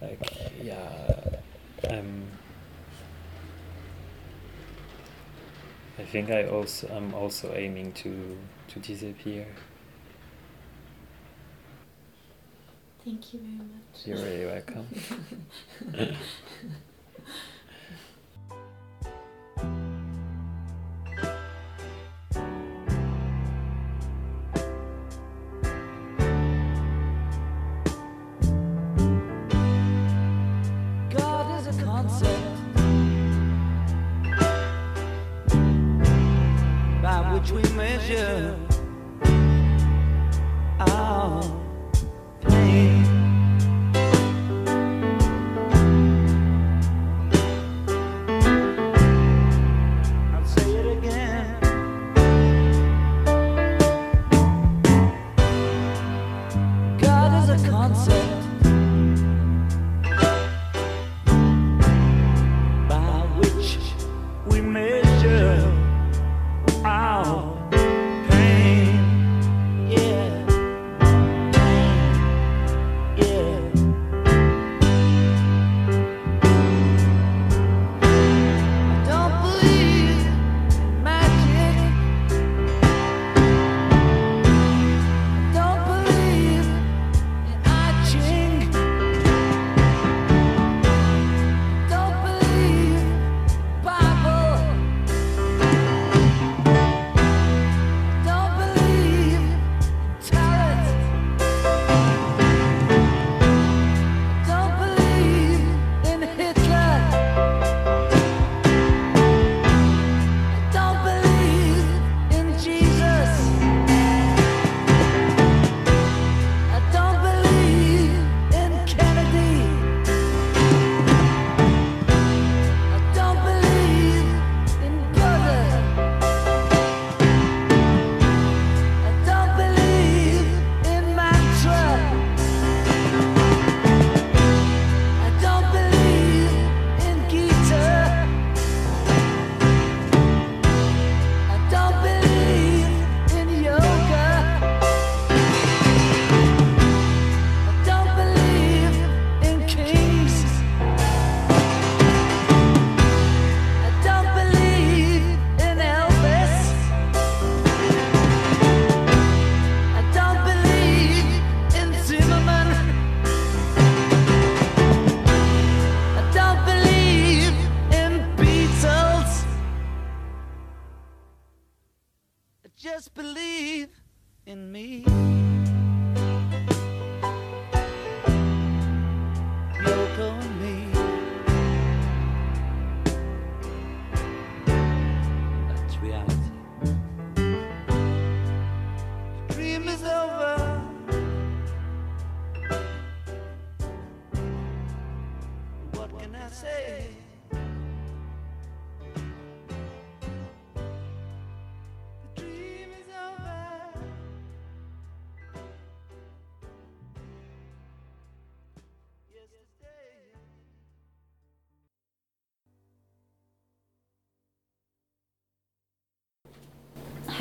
[0.00, 0.20] like
[0.62, 0.88] yeah
[1.88, 2.26] i'm
[5.98, 9.46] I think I also I'm also aiming to to disappear.
[13.04, 14.06] Thank you very much.
[14.06, 14.88] You're very welcome.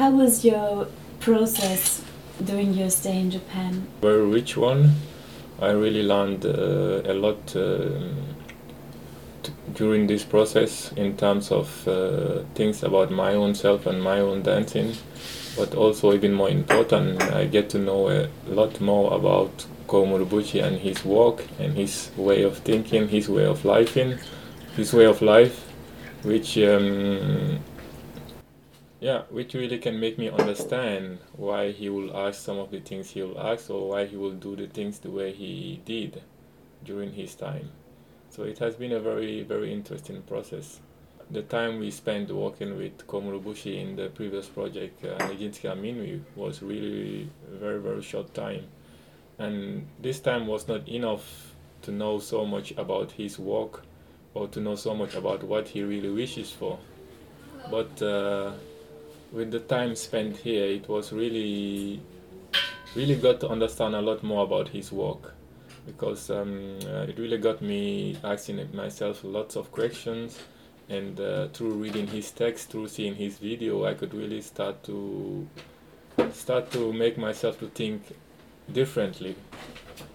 [0.09, 0.87] How was your
[1.19, 2.03] process
[2.43, 3.85] during your stay in Japan?
[4.01, 4.95] Very rich one.
[5.61, 8.15] I really learned uh, a lot t-
[9.75, 14.41] during this process in terms of uh, things about my own self and my own
[14.41, 14.95] dancing.
[15.55, 20.63] But also, even more important, I get to know a lot more about Ko Murobushi
[20.63, 24.17] and his work and his way of thinking, his way of living,
[24.75, 25.67] his way of life,
[26.23, 27.59] which um,
[28.99, 33.11] yeah, which really can make me understand why he will ask some of the things
[33.11, 36.21] he will ask or why he will do the things the way he did
[36.83, 37.69] during his time.
[38.29, 40.81] So it has been a very, very interesting process.
[41.31, 46.21] The time we spent working with Ko Murobushi in the previous project, uh, Nijinsky Minwi,
[46.35, 48.65] was really very, very short time.
[49.37, 53.83] And this time was not enough to know so much about his work
[54.33, 56.79] or to know so much about what he really wishes for.
[57.69, 58.53] But uh,
[59.31, 62.01] with the time spent here, it was really,
[62.95, 65.33] really got to understand a lot more about his work
[65.85, 70.39] because um, uh, it really got me asking myself lots of questions.
[70.89, 75.47] And uh, through reading his text, through seeing his video, I could really start to
[76.33, 78.01] start to make myself to think
[78.71, 79.35] differently.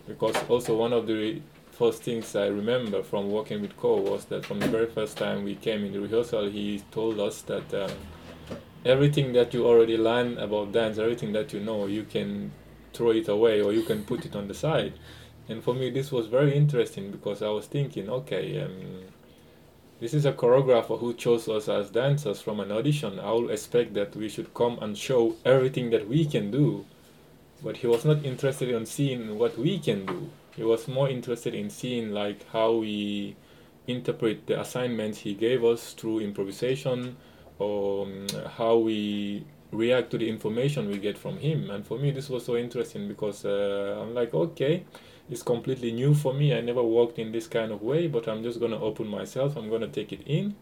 [0.08, 1.40] Because also one of the
[1.70, 5.44] first things I remember from working with Ko was that from the very first time
[5.44, 7.72] we came in the rehearsal, he told us that.
[7.72, 7.90] Um,
[8.84, 12.52] everything that you already learn about dance, everything that you know, you can
[12.92, 14.94] throw it away or you can put it on the side.
[15.48, 19.02] And for me, this was very interesting because I was thinking, okay, um,
[20.00, 23.18] this is a choreographer who chose us as dancers from an audition.
[23.18, 26.84] I will expect that we should come and show everything that we can do.
[27.62, 30.30] But he was not interested in seeing what we can do.
[30.56, 33.36] He was more interested in seeing like how we
[33.86, 37.16] interpret the assignments he gave us through improvisation,
[37.58, 38.26] or um,
[38.56, 41.70] how we react to the information we get from him.
[41.70, 44.84] And for me, this was so interesting because uh, I'm like, okay,
[45.30, 46.54] it's completely new for me.
[46.54, 49.56] I never worked in this kind of way, but I'm just going to open myself,
[49.56, 50.54] I'm going to take it in.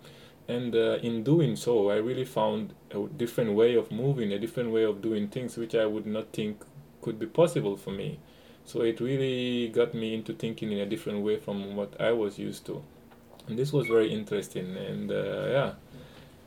[0.48, 4.70] And uh, in doing so, I really found a different way of moving, a different
[4.70, 6.62] way of doing things, which I would not think
[7.00, 8.18] could be possible for me.
[8.64, 12.38] So it really got me into thinking in a different way from what I was
[12.38, 12.82] used to.
[13.48, 14.76] And this was very interesting.
[14.76, 15.72] And uh, yeah,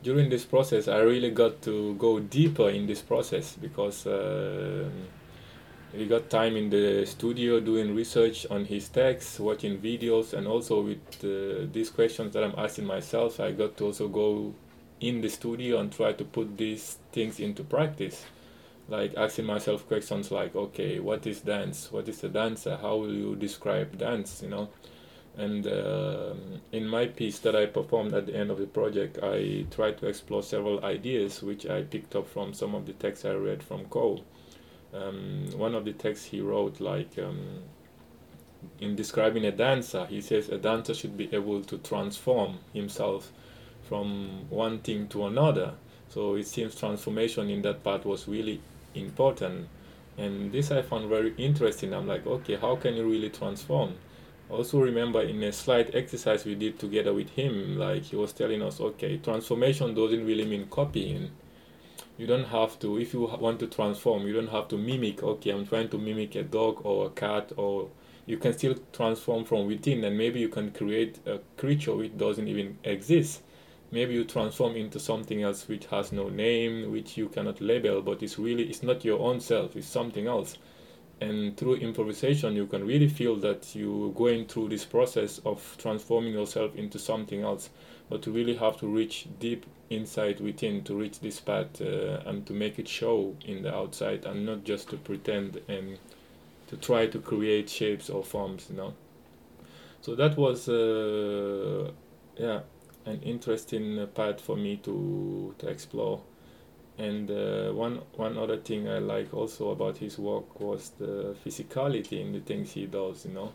[0.05, 4.87] during this process, I really got to go deeper in this process because uh,
[5.97, 10.81] we got time in the studio doing research on his texts, watching videos, and also
[10.81, 14.53] with uh, these questions that I'm asking myself, I got to also go
[15.01, 18.25] in the studio and try to put these things into practice.
[18.87, 21.91] Like asking myself questions like, okay, what is dance?
[21.91, 22.77] What is a dancer?
[22.79, 24.43] How will you describe dance?
[24.43, 24.69] You know,
[25.37, 26.33] and uh,
[26.71, 30.07] in my piece that I performed at the end of the project, I tried to
[30.07, 33.85] explore several ideas which I picked up from some of the texts I read from
[33.85, 34.23] Ko.
[34.93, 37.63] Um, one of the texts he wrote, like um,
[38.79, 43.31] in describing a dancer, he says a dancer should be able to transform himself
[43.83, 45.73] from one thing to another.
[46.09, 48.61] So it seems transformation in that part was really
[48.93, 49.67] important.
[50.17, 51.93] And this I found very interesting.
[51.93, 53.95] I'm like, okay, how can you really transform?
[54.49, 58.61] Also remember in a slight exercise we did together with him like he was telling
[58.61, 61.31] us okay transformation doesn't really mean copying.
[62.17, 65.49] You don't have to if you want to transform you don't have to mimic okay
[65.51, 67.89] i'm trying to mimic a dog or a cat or
[68.25, 72.47] you can still transform from within and maybe you can create a creature which doesn't
[72.47, 73.41] even exist.
[73.91, 78.23] Maybe you transform into something else which has no name which you cannot label but
[78.23, 80.57] it's really it's not your own self it's something else
[81.21, 86.33] and through improvisation you can really feel that you're going through this process of transforming
[86.33, 87.69] yourself into something else.
[88.09, 92.45] But you really have to reach deep inside within to reach this path uh, and
[92.47, 95.97] to make it show in the outside and not just to pretend and
[96.67, 98.93] to try to create shapes or forms you know.
[100.01, 101.91] So that was uh,
[102.37, 102.59] yeah
[103.05, 106.21] an interesting part for me to to explore
[106.97, 112.21] and uh, one one other thing I like also about his work was the physicality
[112.21, 113.25] in the things he does.
[113.25, 113.53] You know,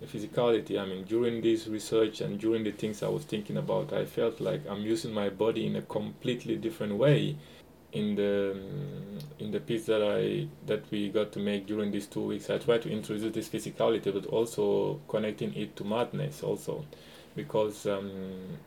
[0.00, 0.78] the physicality.
[0.78, 4.40] I mean, during this research and during the things I was thinking about, I felt
[4.40, 7.36] like I'm using my body in a completely different way.
[7.92, 8.56] In the
[9.38, 12.56] in the piece that I that we got to make during these two weeks, I
[12.58, 16.86] tried to introduce this physicality, but also connecting it to madness also,
[17.36, 18.58] because um,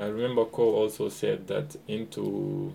[0.00, 2.72] I remember Ko also said that into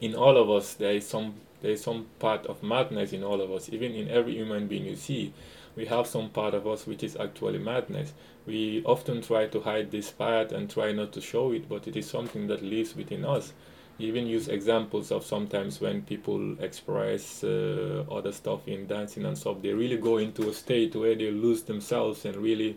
[0.00, 3.40] in all of us there is some there is some part of madness in all
[3.40, 3.70] of us.
[3.70, 5.32] Even in every human being you see
[5.76, 8.12] we have some part of us which is actually madness.
[8.46, 11.96] We often try to hide this part and try not to show it but it
[11.96, 13.52] is something that lives within us.
[13.98, 19.62] Even use examples of sometimes when people express uh, other stuff in dancing and stuff
[19.62, 22.76] they really go into a state where they lose themselves and really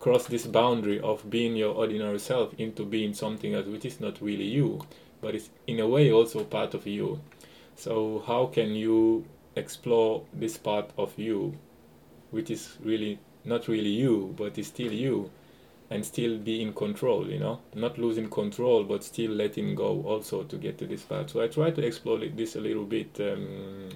[0.00, 4.20] cross this boundary of being your ordinary self into being something else which is not
[4.20, 4.80] really you
[5.24, 7.18] but it's in a way also part of you.
[7.76, 9.24] So how can you
[9.56, 11.56] explore this part of you
[12.30, 15.30] which is really not really you but is still you
[15.90, 17.58] and still be in control you know?
[17.74, 21.30] Not losing control but still letting go also to get to this part.
[21.30, 23.88] So i try to explore this a little bit um,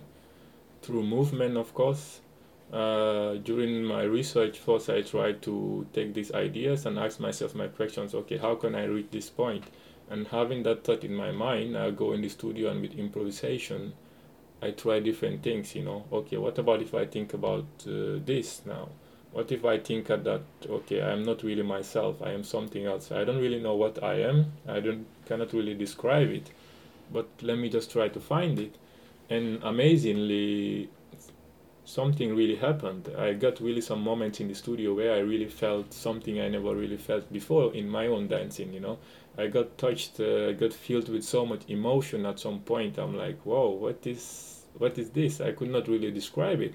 [0.80, 2.20] through movement of course.
[2.72, 7.68] Uh, during my research first i try to take these ideas and ask myself my
[7.68, 8.14] questions.
[8.14, 9.64] Okay how can i reach this point
[10.10, 13.92] and having that thought in my mind i go in the studio and with improvisation
[14.62, 16.04] i try different things you know.
[16.12, 18.88] Okay what about if i think about uh, this now?
[19.32, 23.12] What if I think that okay I'm not really myself I am something else.
[23.12, 26.50] I don't really know what I am I don't cannot really describe it
[27.12, 28.76] but let me just try to find it.
[29.30, 30.88] And amazingly
[31.84, 33.10] something really happened.
[33.16, 36.74] I got really some moments in the studio where I really felt something I never
[36.74, 38.98] really felt before in my own dancing you know
[39.38, 43.16] I got touched uh, I got filled with so much emotion at some point I'm
[43.16, 46.74] like whoa what is what is this I could not really describe it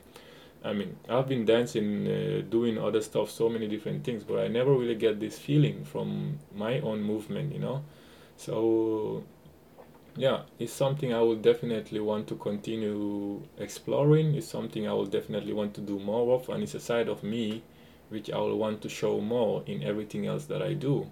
[0.66, 4.48] I mean, I've been dancing, uh, doing other stuff, so many different things, but I
[4.48, 7.84] never really get this feeling from my own movement, you know.
[8.38, 9.26] So,
[10.16, 14.36] yeah, it's something I will definitely want to continue exploring.
[14.36, 17.24] It's something I will definitely want to do more of, and it's a side of
[17.24, 17.62] me
[18.08, 21.10] which I will want to show more in everything else that I do.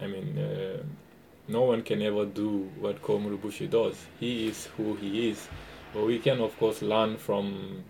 [0.00, 0.82] I mean, uh,
[1.48, 3.96] no one can ever do what Ko Murobushi does.
[4.20, 5.48] He is who he is,
[5.94, 7.84] but we can, of course, learn from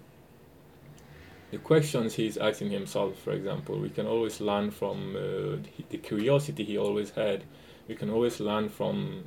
[1.50, 5.56] the questions he's asking himself, for example, we can always learn from uh,
[5.90, 7.44] the curiosity he always had.
[7.88, 9.24] We can always learn from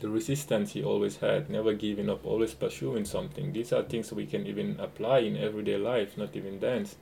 [0.00, 3.52] the resistance he always had, never giving up, always pursuing something.
[3.52, 6.96] These are things we can even apply in everyday life, not even dance.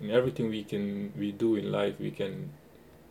[0.00, 2.50] In everything we can we do in life, we can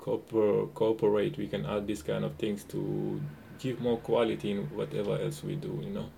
[0.02, 1.38] cooper- cooperate.
[1.38, 3.22] We can add these kind of things to
[3.60, 5.80] give more quality in whatever else we do.
[5.82, 6.10] You know.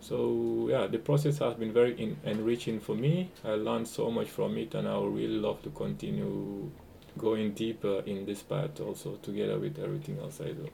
[0.00, 3.30] So yeah, the process has been very in- enriching for me.
[3.44, 6.70] I learned so much from it, and I would really love to continue
[7.16, 10.68] going deeper in this part also together with everything else I do.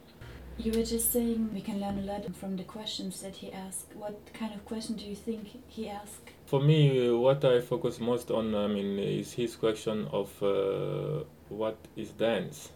[0.57, 3.93] You were just saying we can learn a lot from the questions that he asked.
[3.95, 6.29] What kind of question do you think he asked?
[6.45, 11.77] For me, what I focus most on, I mean, is his question of uh, what
[11.95, 12.71] is dance,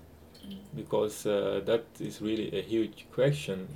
[0.76, 3.68] because uh, that is really a huge question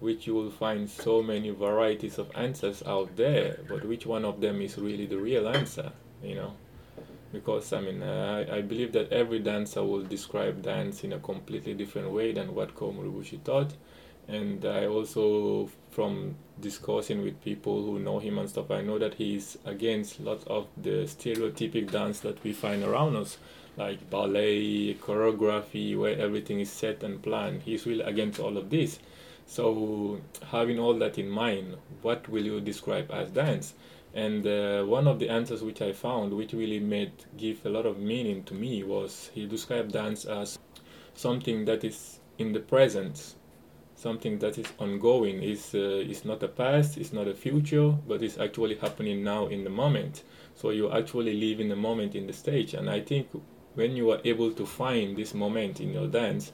[0.00, 4.40] which you will find so many varieties of answers out there, but which one of
[4.40, 5.90] them is really the real answer,
[6.22, 6.52] you know?
[7.32, 11.18] Because I mean, uh, I, I believe that every dancer will describe dance in a
[11.18, 13.74] completely different way than what Ko Murobushi taught.
[14.28, 19.14] And I also, from discussing with people who know him and stuff, I know that
[19.14, 23.38] he's against lots of the stereotypic dance that we find around us,
[23.78, 27.62] like ballet, choreography, where everything is set and planned.
[27.62, 28.98] He's really against all of this
[29.48, 30.20] so
[30.50, 33.72] having all that in mind, what will you describe as dance?
[34.12, 37.86] And uh, one of the answers which I found, which really made give a lot
[37.86, 40.58] of meaning to me, was he described dance as
[41.14, 43.36] something that is in the present,
[43.96, 45.42] something that is ongoing.
[45.42, 49.64] is uh, not a past, it's not a future, but it's actually happening now in
[49.64, 50.24] the moment.
[50.56, 52.74] So you actually live in the moment in the stage.
[52.74, 53.28] And I think
[53.78, 56.52] when you are able to find this moment in your dance,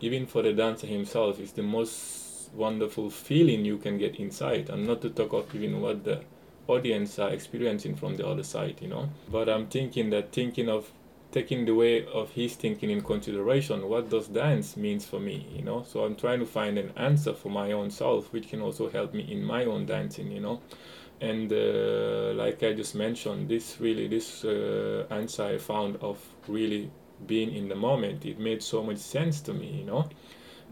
[0.00, 4.68] even for the dancer himself, it's the most wonderful feeling you can get inside.
[4.68, 6.20] And not to talk of even what the
[6.66, 9.08] audience are experiencing from the other side you know?
[9.30, 10.90] But i'm thinking that thinking of
[11.32, 15.62] taking the way of his thinking in consideration what does dance means for me you
[15.62, 15.84] know?
[15.86, 19.12] So i'm trying to find an answer for my own self which can also help
[19.14, 20.60] me in my own dancing you know
[21.30, 26.18] and uh, like i just mentioned this really this uh, answer i found of
[26.48, 26.90] really
[27.26, 30.08] being in the moment it made so much sense to me you know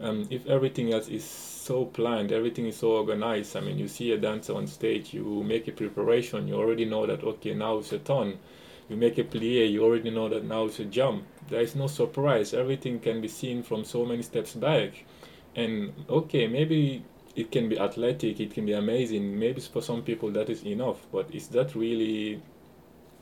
[0.01, 3.55] um, if everything else is so planned, everything is so organized.
[3.55, 7.05] I mean, you see a dancer on stage, you make a preparation, you already know
[7.05, 8.37] that, okay, now it's a turn.
[8.89, 11.25] You make a plie, you already know that now it's a jump.
[11.47, 12.53] There is no surprise.
[12.53, 15.05] Everything can be seen from so many steps back.
[15.55, 17.05] And okay, maybe
[17.35, 19.37] it can be athletic, it can be amazing.
[19.39, 22.41] Maybe for some people that is enough, but is that really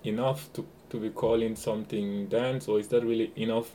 [0.03, 3.72] enough to, to be calling something dance, or is that really enough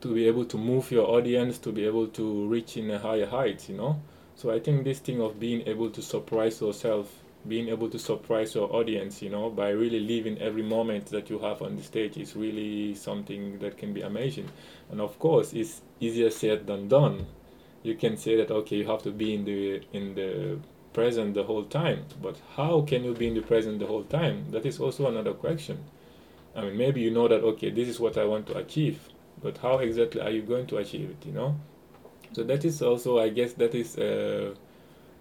[0.00, 3.26] to be able to move your audience to be able to reach in a higher
[3.26, 4.00] height you know?
[4.34, 7.12] So i think this thing of being able to surprise yourself
[7.46, 11.38] being able to surprise your audience you know by really living every moment that you
[11.38, 14.48] have on the stage is really something that can be amazing.
[14.90, 17.26] And of course it's easier said than done
[17.82, 20.58] you can say that okay you have to be in the in the
[20.92, 22.04] present the whole time.
[22.20, 24.50] But how can you be in the present the whole time?
[24.50, 25.78] That is also another question.
[26.54, 29.08] I mean maybe you know that okay this is what i want to achieve
[29.42, 31.56] but how exactly are you going to achieve it you know?
[32.32, 34.54] So that is also i guess that is uh,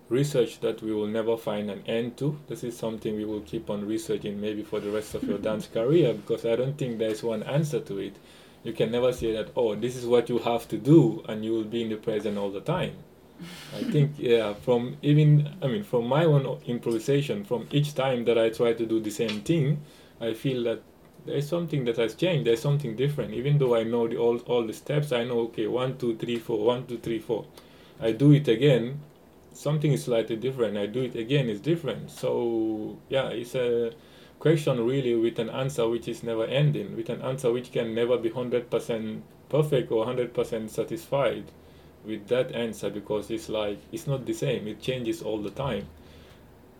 [0.10, 2.40] research that we will never find an end to.
[2.48, 5.68] This is something we will keep on researching maybe for the rest of your dance
[5.74, 8.16] career because i don't think there's one answer to it
[8.64, 11.52] you can never say that oh this is what you have to do and you
[11.54, 12.94] will be in the present all the time.
[13.76, 18.38] I think yeah from even i mean from my own improvisation from each time that
[18.38, 19.80] i try to do the same thing
[20.20, 20.82] i feel that
[21.26, 22.48] there's something that has changed.
[22.48, 23.34] There's something different.
[23.34, 26.38] Even though i know the all, all the steps i know okay one two three
[26.38, 27.46] four one two three four.
[28.00, 29.02] I do it again
[29.54, 30.78] something is slightly different.
[30.78, 32.12] I do it again it's different.
[32.12, 33.92] So yeah it's a
[34.40, 38.18] question really with an answer which is never ending, with an answer which can never
[38.18, 41.44] be 100% perfect or 100% satisfied
[42.06, 45.86] with that answer because it's like it's not the same, it changes all the time.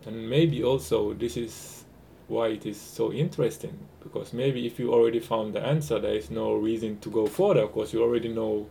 [0.06, 1.84] And maybe also this is
[2.30, 6.32] why it is so interesting because maybe if you already found the answer, there is
[6.32, 8.70] no reason to go further because you already know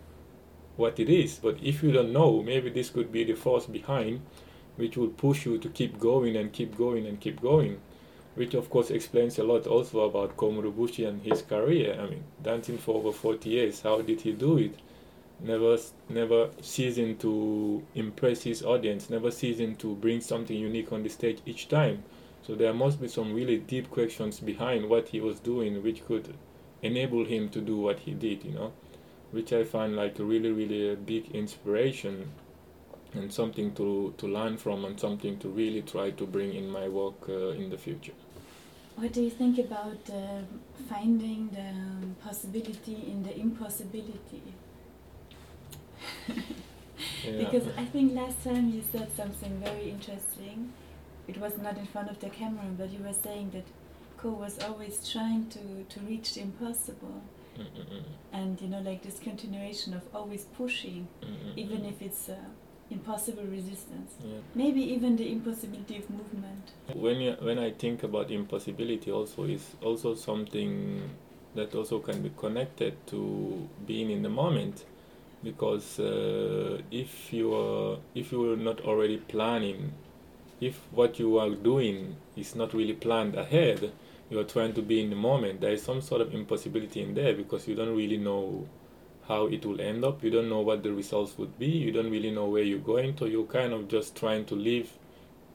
[0.76, 1.39] what it is.
[1.39, 4.22] But if you don't know, maybe this could be the force behind
[4.76, 7.80] which will push you to keep going and keep going and keep going
[8.39, 11.99] which of course explains a lot also about Ko Murobushi and his career.
[12.01, 14.76] I mean, dancing for over 40 years, how did he do it?
[15.41, 15.76] Never,
[16.09, 21.41] never ceasing to impress his audience, never ceasing to bring something unique on the stage
[21.47, 22.05] each time.
[22.43, 26.32] So there must be some really deep questions behind what he was doing, which could
[26.80, 28.72] enable him to do what he did, you know,
[29.32, 32.30] which I find like a really, really a big inspiration
[33.14, 36.89] and something to, to learn from and something to really try to bring in my
[36.89, 38.12] work uh, in the future.
[38.99, 40.40] What do you think about uh,
[40.88, 44.42] finding the possibility in the impossibility?
[46.26, 46.34] yeah.
[47.24, 50.72] Because I think last time you said something very interesting.
[51.28, 53.66] It was not in front of the camera, but you were saying that
[54.16, 57.22] Ko was always trying to, to reach the impossible.
[57.57, 58.03] Mm -mm.
[58.32, 62.36] And you know, like this continuation of always pushing, mm even if it's uh,
[62.91, 64.14] impossible resistance.
[64.24, 64.39] Yeah.
[64.55, 66.72] Maybe even the impossibility of movement.
[66.95, 71.03] When you, when I think about impossibility, also is also something
[71.55, 74.84] that also can be connected to being in the moment,
[75.43, 79.93] because uh, if you are if you are not already planning,
[80.61, 83.93] if what you are doing is not really planned ahead,
[84.30, 85.61] you are trying to be in the moment.
[85.61, 88.66] There is some sort of impossibility in there because you don't really know
[89.29, 90.24] how it will end up.
[90.24, 91.66] You don't know what the results would be.
[91.66, 93.16] You don't really know where you're going.
[93.16, 94.91] So you're kind of just trying to live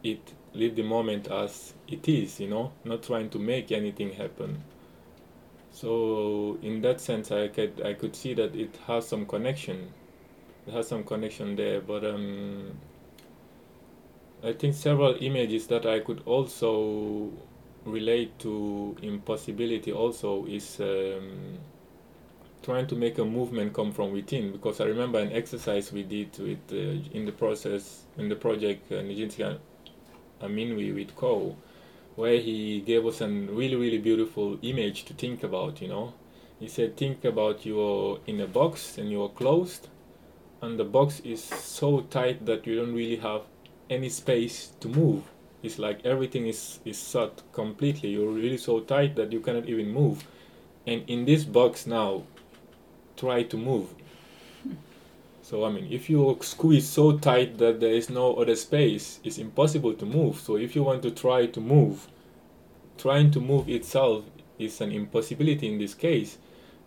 [0.04, 4.64] it, live the moment as it is, you know, not trying to make anything happen.
[5.72, 9.92] So in that sense, I could I could see that it has some connection.
[10.68, 12.74] It has some connection there, but um,
[14.44, 17.32] I think several images that I could also
[17.86, 20.80] relate to impossibility also is.
[20.80, 21.58] Um,
[22.64, 26.38] trying to make a movement come from within because I remember an exercise we did
[26.39, 29.57] with uh, in the process in the project uh, Nijinsky
[30.41, 31.57] Aminwi with Ko
[32.16, 36.14] where he gave us a really really beautiful image to think about you know.
[36.59, 39.89] He said think about you're in a box and you're closed
[40.61, 43.41] and the box is so tight that you don't really have
[43.89, 45.24] any space to move.
[45.61, 48.09] It's like everything is is shut completely.
[48.11, 50.24] You're really so tight that you cannot even move.
[50.88, 52.24] And in this box now
[53.18, 53.93] try to move.
[55.43, 59.38] So I mean, if you squeeze so tight that there is no other space, it's
[59.38, 60.39] impossible to move.
[60.39, 62.07] So if you want to try to move,
[62.97, 64.24] trying to move itself
[64.57, 66.38] is an impossibility in this case.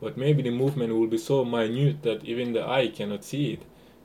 [0.01, 3.63] But maybe the movement will be so minute that even the eye cannot see it.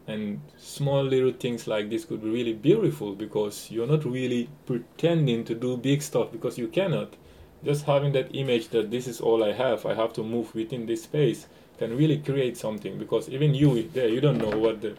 [0.07, 5.45] And small little things like this could be really beautiful because you're not really pretending
[5.45, 7.15] to do big stuff because you cannot.
[7.63, 10.87] Just having that image that this is all I have, I have to move within
[10.87, 11.47] this space
[11.81, 14.95] can really create something because even you there you don't know what the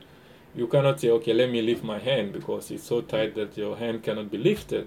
[0.57, 3.77] you cannot say okay let me lift my hand because it's so tight that your
[3.77, 4.87] hand cannot be lifted.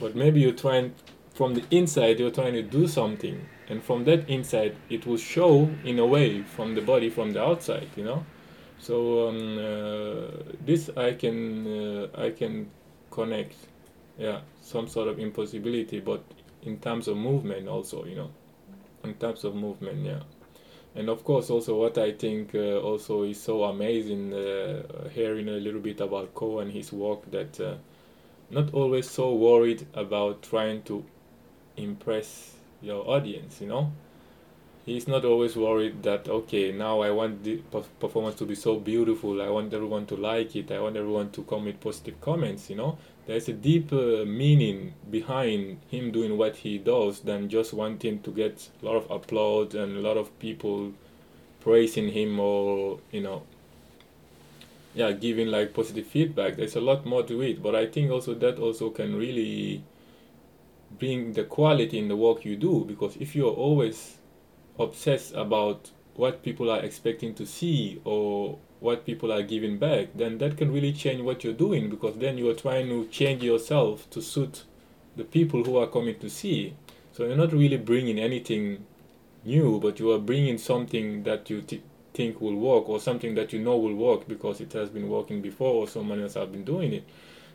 [0.00, 0.94] But maybe you're trying
[1.34, 3.36] from the inside you're trying to do something
[3.68, 7.42] and from that inside it will show in a way from the body from the
[7.42, 8.24] outside you know?
[8.78, 12.70] So um, uh, this i can uh, i can
[13.10, 13.56] connect
[14.18, 16.22] yeah some sort of impossibility but
[16.62, 18.30] in terms of movement also you know?
[19.04, 20.22] In terms of movement yeah
[20.98, 24.82] and of course also what i think uh, also is so amazing uh,
[25.14, 27.74] hearing a little bit about ko and his work that uh,
[28.50, 31.04] not always so worried about trying to
[31.76, 33.92] impress your audience you know?
[34.86, 38.76] He's not always worried that okay now i want the perf- performance to be so
[38.80, 42.70] beautiful i want everyone to like it i want everyone to come with positive comments
[42.70, 42.98] you know
[43.28, 48.30] there's a deeper uh, meaning behind him doing what he does than just wanting to
[48.30, 50.94] get a lot of applause and a lot of people
[51.60, 53.42] praising him or you know
[54.94, 56.56] yeah giving like positive feedback.
[56.56, 59.84] There's a lot more to it but i think also that also can really
[60.98, 64.16] bring the quality in the work you do because if you're always
[64.78, 70.38] obsessed about what people are expecting to see or what people are giving back then
[70.38, 74.08] that can really change what you're doing because then you are trying to change yourself
[74.10, 74.64] to suit
[75.16, 76.74] the people who are coming to see.
[77.12, 78.86] So you're not really bringing anything
[79.44, 81.82] new but you are bringing something that you t-
[82.14, 85.42] think will work or something that you know will work because it has been working
[85.42, 87.04] before or someone else have been doing it.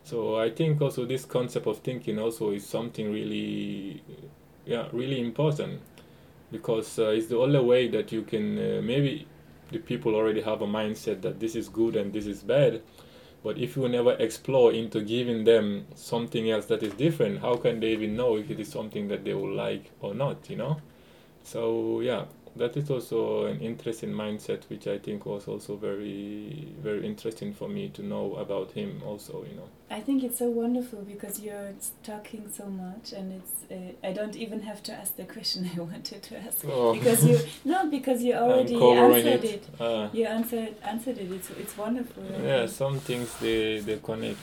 [0.03, 4.03] So i think also this concept of thinking also is something really
[4.65, 5.80] yeah really important
[6.51, 9.26] because uh, it's the only way that you can uh, maybe
[9.72, 12.82] the people already have a mindset that this is good and this is bad.
[13.43, 17.82] But if you never explore into giving them something else that is different how can
[17.82, 20.78] they even know if it is something that they will like or not you know?
[21.43, 27.05] So yeah that is also an interesting mindset which i think was also very very
[27.05, 31.03] interesting for me to know about him also you know I think it's so wonderful
[31.03, 31.71] because you're
[32.03, 35.79] talking so much, and it's uh, I don't even have to ask the question I
[35.81, 36.93] wanted to ask Oh.
[36.93, 39.53] because you no because you already answered it.
[39.53, 39.63] it.
[39.79, 40.09] Ah.
[40.11, 41.31] You answered answered it.
[41.31, 42.23] It's it's wonderful.
[42.43, 44.39] Yeah some things they they connect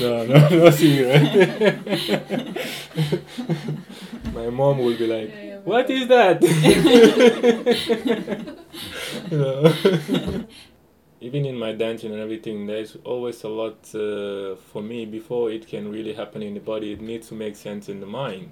[0.00, 1.22] no no no secret
[4.34, 5.30] my mom will be like
[5.64, 6.40] what is that?
[9.30, 9.72] No.
[11.20, 15.66] even in my dancing and everything there's always a lot uh, for me before it
[15.66, 18.50] can really happen in the body it needs to make sense in the mind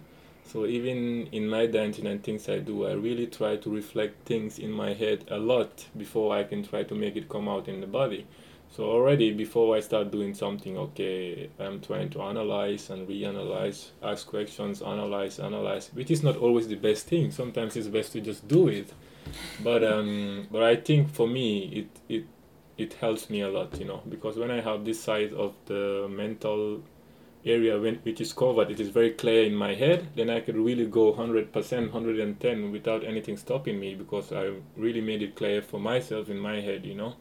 [0.49, 4.59] so even in my dancing and things i do i really try to reflect things
[4.59, 7.81] in my head a lot before i can try to make it come out in
[7.81, 8.27] the body.
[8.71, 14.27] So already before i start doing something okay i'm trying to analyze and reanalyze ask
[14.27, 17.31] questions analyze analyze which is not always the best thing.
[17.31, 18.93] Sometimes it's best to just do it.
[19.63, 21.49] But um but i think for me
[21.81, 22.25] it it
[22.77, 26.09] it helps me a lot you know because when i have this side of the
[26.09, 26.81] mental
[27.45, 30.57] area when which is covered it is very clear in my head then i could
[30.57, 35.79] really go 100% 110 without anything stopping me because i really made it clear for
[35.79, 37.15] myself in my head you know?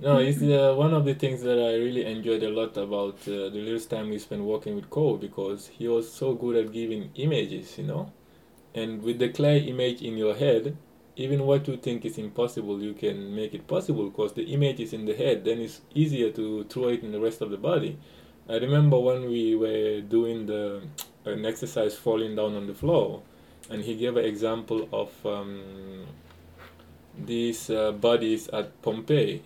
[0.00, 3.50] No it's uh, one of the things that i really enjoyed a lot about uh,
[3.50, 7.10] the little time we spent working with Ko because he was so good at giving
[7.14, 8.12] images you know?
[8.74, 10.76] And with the clear image in your head
[11.14, 14.92] even what you think is impossible you can make it possible because the image is
[14.92, 17.98] in the head then it's easier to throw it in the rest of the body
[18.48, 20.82] i remember when we were doing the
[21.24, 23.22] an exercise falling down on the floor
[23.70, 26.04] and he gave an example of um,
[27.16, 29.42] these uh, bodies at pompeii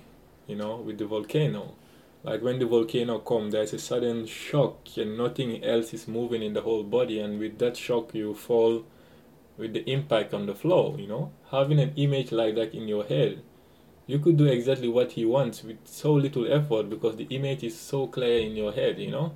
[0.47, 1.75] you know with the volcano.
[2.23, 6.55] Like when the volcano comes, there's a sudden shock and nothing else is moving in
[6.55, 8.85] the whole body and with that shock you fall
[9.57, 11.33] with the impact on the floor you know?
[11.51, 13.43] Having an image like that in your head
[14.07, 17.79] you could do exactly what he wants with so little effort because the image is
[17.79, 19.33] so clear in your head you know?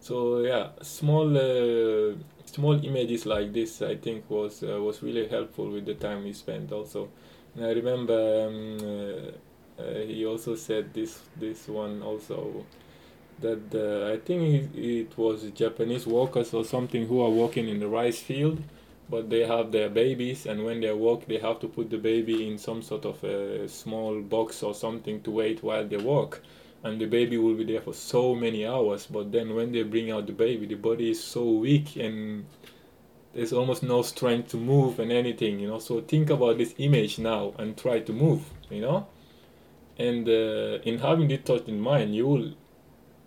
[0.00, 2.14] So yeah small uh,
[2.46, 6.32] small images like this i think was uh, was really helpful with the time we
[6.32, 7.08] spent also.
[7.54, 12.64] And i remember um, uh, uh, he also said this this one also
[13.40, 14.42] that uh, i think
[14.74, 18.62] it, it was japanese workers or something who are working in the rice field
[19.08, 22.48] but they have their babies and when they walk they have to put the baby
[22.48, 26.40] in some sort of a small box or something to wait while they walk.
[26.82, 30.10] And the baby will be there for so many hours but then when they bring
[30.10, 32.44] out the baby the body is so weak and
[33.34, 35.78] there's almost no strength to move and anything you know?
[35.78, 39.06] So think about this image now and try to move you know?
[39.98, 42.52] And uh, in having this thought in mind you will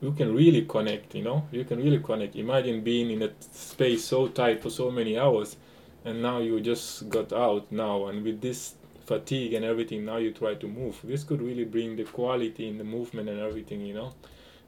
[0.02, 1.48] you can really connect you know?
[1.52, 2.36] You can really connect.
[2.36, 5.56] Imagine being in a space so tight for so many hours
[6.08, 10.32] and now you just got out now and with this fatigue and everything now you
[10.32, 11.00] try to move.
[11.04, 14.14] This could really bring the quality in the movement and everything you know?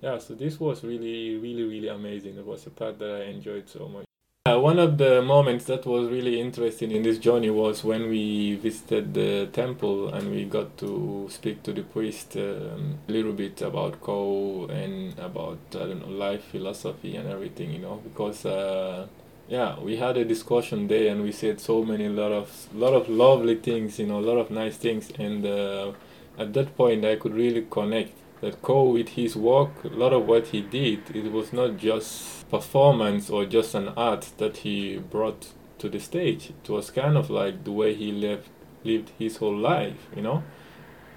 [0.02, 2.38] Yeah so this was really really really amazing.
[2.38, 4.06] It was a part that i enjoyed so much.
[4.46, 8.56] Uh, one of the moments that was really interesting in this journey was when we
[8.56, 13.62] visited the temple and we got to speak to the priest um, a little bit
[13.62, 19.08] about Ko and about I don't know life philosophy and everything, you know, because uh,
[19.50, 23.10] yeah, we had a discussion there and we said so many lot of lot of
[23.10, 25.92] lovely things, you know, a lot of nice things, and uh,
[26.38, 30.28] at that point I could really connect that Ko with his work, a lot of
[30.28, 35.48] what he did, it was not just performance or just an art that he brought
[35.80, 36.52] to the stage.
[36.64, 38.50] It was kind of like the way he lived
[38.84, 40.44] lived his whole life, you know.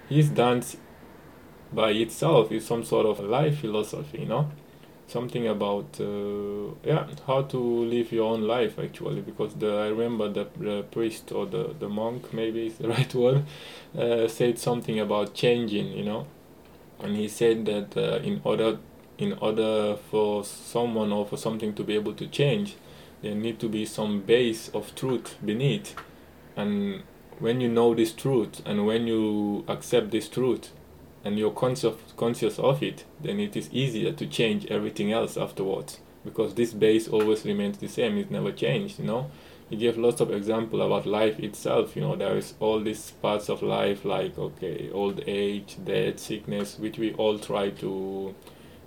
[0.09, 0.75] His dance
[1.71, 4.51] by itself is some sort of life philosophy, you know.
[5.07, 10.29] Something about uh, yeah how to live your own life actually because the I remember
[10.29, 13.43] the, the priest or the, the monk maybe is the right word
[13.97, 16.25] uh, said something about changing you know?
[16.99, 18.79] And he said that uh, in order
[19.17, 22.75] in order for someone or for something to be able to change
[23.23, 25.95] there need to be some base of truth beneath.
[26.57, 27.03] And
[27.39, 30.71] when you know this truth and when you accept this truth
[31.23, 35.99] and you're conscious conscious of it then it is easier to change everything else afterwards.
[36.25, 39.29] Because this base always remains the same it's never changed you know?
[39.69, 43.49] He gave lots of example about life itself you know there is all these parts
[43.49, 48.35] of life like okay old age death sickness which we all try to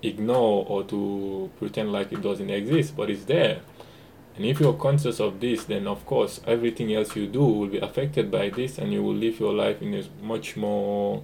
[0.03, 3.61] ignore or to pretend like it doesn't exist but it's there.
[4.37, 7.79] And if you're conscious of this then of course everything else you do will be
[7.79, 11.23] affected by this and you will live your life in a much more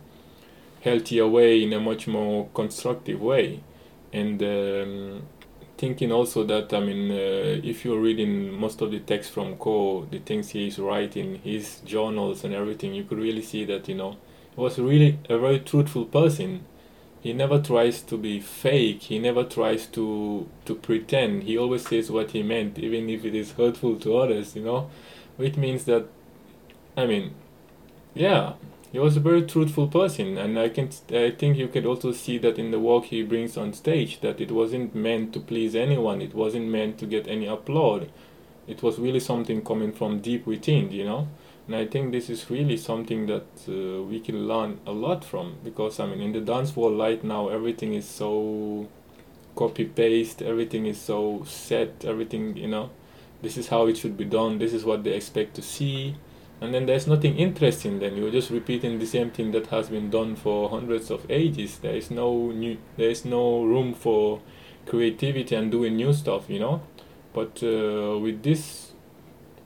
[0.82, 3.62] healthier way in a much more constructive way
[4.12, 5.22] and um,
[5.82, 10.06] thinking also that I mean, uh, if you're reading most of the text from Ko,
[10.10, 14.16] the things he's writing, his journals and everything, you could really see that you know
[14.54, 16.64] he was really a very truthful person.
[17.20, 19.02] He never tries to be fake.
[19.02, 21.44] He never tries to to pretend.
[21.44, 24.54] He always says what he meant, even if it is hurtful to others.
[24.54, 24.90] You know,
[25.36, 26.06] which means that,
[26.96, 27.34] I mean,
[28.14, 28.52] yeah,
[28.92, 32.36] he was a very truthful person and i can i think you can also see
[32.36, 36.20] that in the work he brings on stage that it wasn't meant to please anyone.
[36.20, 38.10] It wasn't meant to get any applaud
[38.68, 41.26] it was really something coming from deep within you know?
[41.66, 45.56] And i think this is really something that uh, we can learn a lot from
[45.64, 48.88] because i mean in the dance world right now everything is so
[49.56, 52.90] copy paste everything is so set everything you know?
[53.40, 54.58] This is how it should be done.
[54.58, 56.14] This is what they expect to see
[56.62, 58.16] and then there's nothing interesting then.
[58.16, 61.78] You're just repeating the same thing that has been done for hundreds of ages.
[61.78, 64.40] There is no new there is no room for
[64.86, 66.82] creativity and doing new stuff you know?
[67.32, 68.92] But uh, with this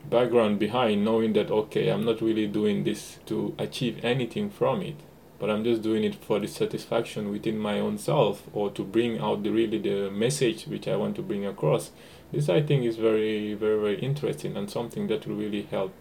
[0.09, 4.95] background behind knowing that okay i'm not really doing this to achieve anything from it
[5.39, 9.19] but i'm just doing it for the satisfaction within my own self or to bring
[9.19, 11.91] out the really the message which i want to bring across
[12.33, 15.93] this i think is very very very interesting and something that will really help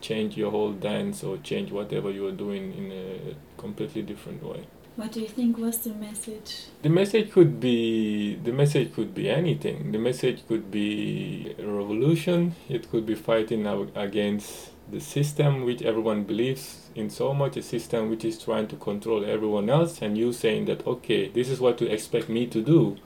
[0.00, 4.66] change your whole dance or change whatever you are doing in a completely different way.
[4.96, 6.64] What do you think was the message?
[6.82, 9.92] The message could be the message could be anything.
[9.92, 12.56] The message could be a revolution.
[12.68, 18.10] It could be fighting against the system which everyone believes in so much, a system
[18.10, 21.80] which is trying to control everyone else, and you saying that okay, this is what
[21.80, 22.96] you expect me to do,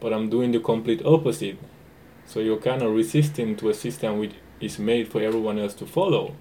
[0.00, 1.58] but I'm doing the complete opposite.
[2.26, 5.86] So you're kind of resisting to a system which is made for everyone else to
[5.86, 6.34] follow.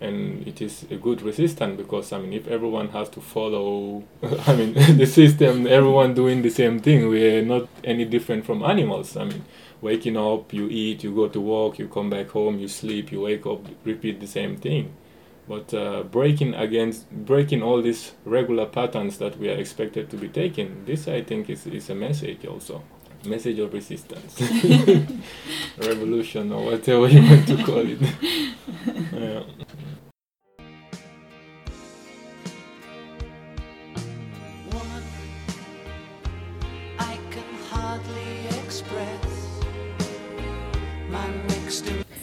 [0.00, 4.04] And it is a good resistance because I mean if everyone has to follow
[4.46, 9.16] I mean the system everyone doing the same thing we're not any different from animals.
[9.16, 9.44] I mean
[9.80, 13.22] waking up you eat you go to work you come back home you sleep you
[13.22, 14.92] wake up repeat the same thing.
[15.48, 20.28] But uh, breaking against breaking all these regular patterns that we are expected to be
[20.28, 22.84] taking this I think is, is a message also
[23.28, 24.40] message of resistance,
[25.78, 28.00] revolution, or whatever you want to call it.
[29.12, 29.42] yeah.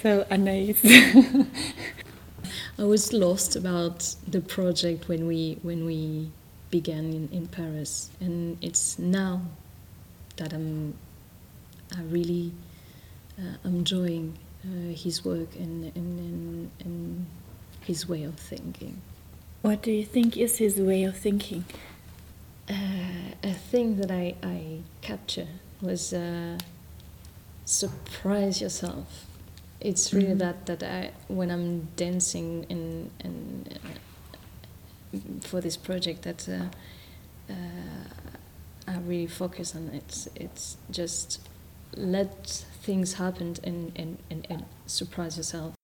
[0.05, 0.77] So Anaïs,
[2.77, 6.29] I was lost about the project when we when we
[6.69, 9.41] began in, in Paris, and it's now
[10.37, 10.93] that I'm
[11.95, 12.51] I really
[13.39, 17.25] uh, enjoying uh, his work and, and, and, and
[17.81, 19.01] his way of thinking.
[19.61, 21.65] What do you think is his way of thinking?
[22.69, 25.47] Uh, a thing that I, I capture
[25.81, 26.57] was uh,
[27.65, 29.25] surprise yourself.
[29.79, 30.65] It's really mm -hmm.
[30.65, 36.65] that that I when I'm dancing and and uh, for this project that uh,
[38.87, 40.27] I really focus on it.
[40.35, 41.39] It's just
[41.95, 45.74] let things happen and, and, and, and surprise yourself.